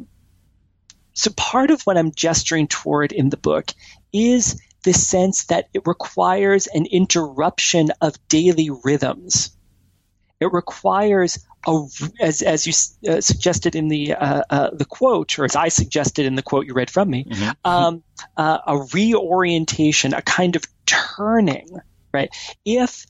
[1.14, 3.72] so part of what I'm gesturing toward in the book
[4.14, 9.52] is the sense that it requires an interruption of daily rhythms.
[10.40, 11.84] It requires a,
[12.22, 16.26] as as you uh, suggested in the uh, uh, the quote, or as I suggested
[16.26, 17.50] in the quote you read from me, mm-hmm.
[17.66, 18.04] um,
[18.38, 21.68] uh, a reorientation, a kind of turning,
[22.14, 22.30] right?
[22.64, 23.06] If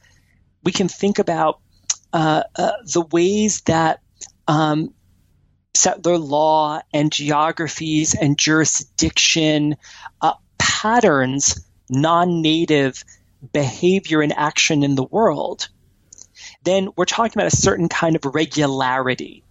[0.63, 1.59] we can think about
[2.11, 3.99] uh, uh, the ways that
[4.47, 4.95] um,
[5.75, 9.75] settler law and geographies and jurisdiction
[10.57, 13.03] patterns non-native
[13.53, 15.69] behavior and action in the world
[16.63, 19.43] then we're talking about a certain kind of regularity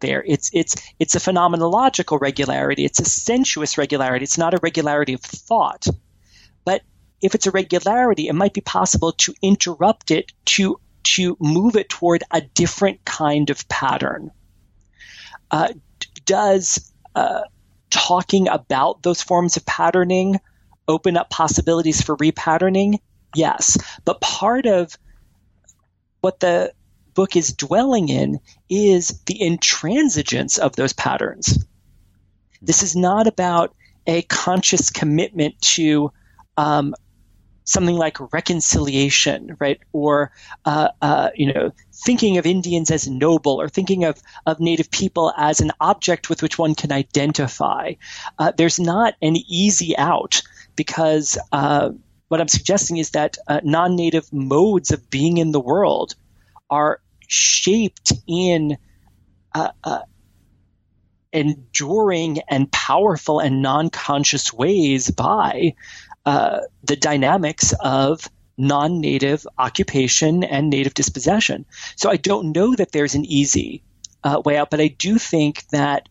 [0.00, 0.22] there.
[0.26, 2.84] It's it's it's a phenomenological regularity.
[2.84, 4.24] It's a sensuous regularity.
[4.24, 5.86] It's not a regularity of thought.
[6.64, 6.82] But
[7.20, 11.88] if it's a regularity, it might be possible to interrupt it to to move it
[11.88, 14.30] toward a different kind of pattern.
[15.50, 15.72] Uh,
[16.24, 17.42] does uh,
[17.90, 20.40] talking about those forms of patterning
[20.92, 22.98] open up possibilities for repatterning?
[23.34, 24.96] Yes, but part of
[26.20, 26.72] what the
[27.14, 28.38] book is dwelling in
[28.68, 31.64] is the intransigence of those patterns.
[32.60, 33.74] This is not about
[34.06, 36.12] a conscious commitment to
[36.56, 36.94] um,
[37.64, 39.80] something like reconciliation, right?
[39.92, 40.32] Or,
[40.64, 45.32] uh, uh, you know, thinking of Indians as noble or thinking of, of Native people
[45.36, 47.94] as an object with which one can identify.
[48.38, 50.42] Uh, there's not an easy out
[50.76, 51.90] because uh,
[52.28, 56.14] what I'm suggesting is that uh, non native modes of being in the world
[56.70, 58.78] are shaped in
[59.54, 60.00] uh, uh,
[61.32, 65.74] enduring and powerful and non conscious ways by
[66.24, 71.64] uh, the dynamics of non native occupation and native dispossession.
[71.96, 73.82] So I don't know that there's an easy
[74.24, 76.08] uh, way out, but I do think that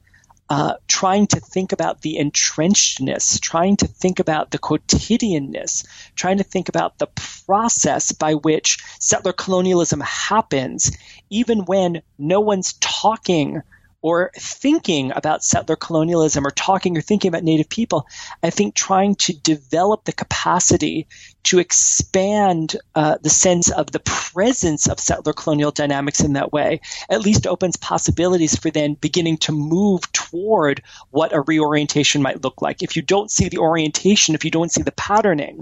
[0.51, 6.43] uh, trying to think about the entrenchedness, trying to think about the quotidianness, trying to
[6.43, 7.07] think about the
[7.45, 10.91] process by which settler colonialism happens,
[11.29, 13.61] even when no one's talking
[14.01, 18.07] or thinking about settler colonialism or talking or thinking about Native people,
[18.41, 21.07] I think trying to develop the capacity
[21.43, 26.81] to expand uh, the sense of the presence of settler colonial dynamics in that way
[27.09, 30.81] at least opens possibilities for then beginning to move toward
[31.11, 32.81] what a reorientation might look like.
[32.81, 35.59] If you don't see the orientation, if you don't see the patterning,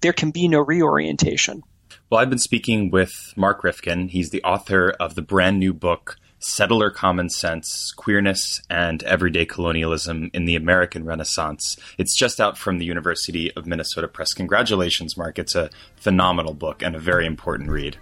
[0.00, 1.62] there can be no reorientation.
[2.10, 4.08] Well, I've been speaking with Mark Rifkin.
[4.08, 10.30] He's the author of the brand new book, settler common sense, queerness, and everyday colonialism
[10.34, 11.76] in the American Renaissance.
[11.96, 14.34] It's just out from the University of Minnesota Press.
[14.34, 15.38] Congratulations, Mark.
[15.38, 17.96] It's a phenomenal book and a very important read.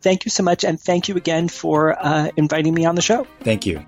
[0.00, 3.26] Thank you so much, and thank you again for uh, inviting me on the show.
[3.40, 3.84] Thank you.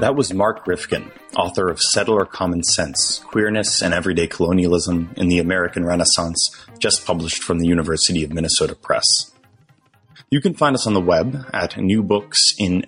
[0.00, 5.38] That was Mark Rifkin, author of Settler Common Sense Queerness and Everyday Colonialism in the
[5.38, 9.32] American Renaissance, just published from the University of Minnesota Press.
[10.30, 12.84] You can find us on the web at New Books in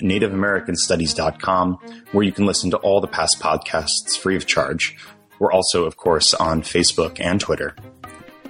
[2.12, 4.94] where you can listen to all the past podcasts free of charge.
[5.38, 7.74] We're also, of course, on Facebook and Twitter.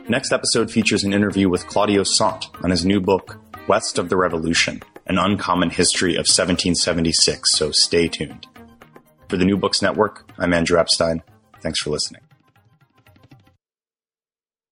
[0.09, 3.38] Next episode features an interview with Claudio Saunt on his new book,
[3.68, 8.49] West of the Revolution An Uncommon History of 1776, so stay tuned.
[9.28, 11.22] For the New Books Network, I'm Andrew Epstein.
[11.62, 12.22] Thanks for listening.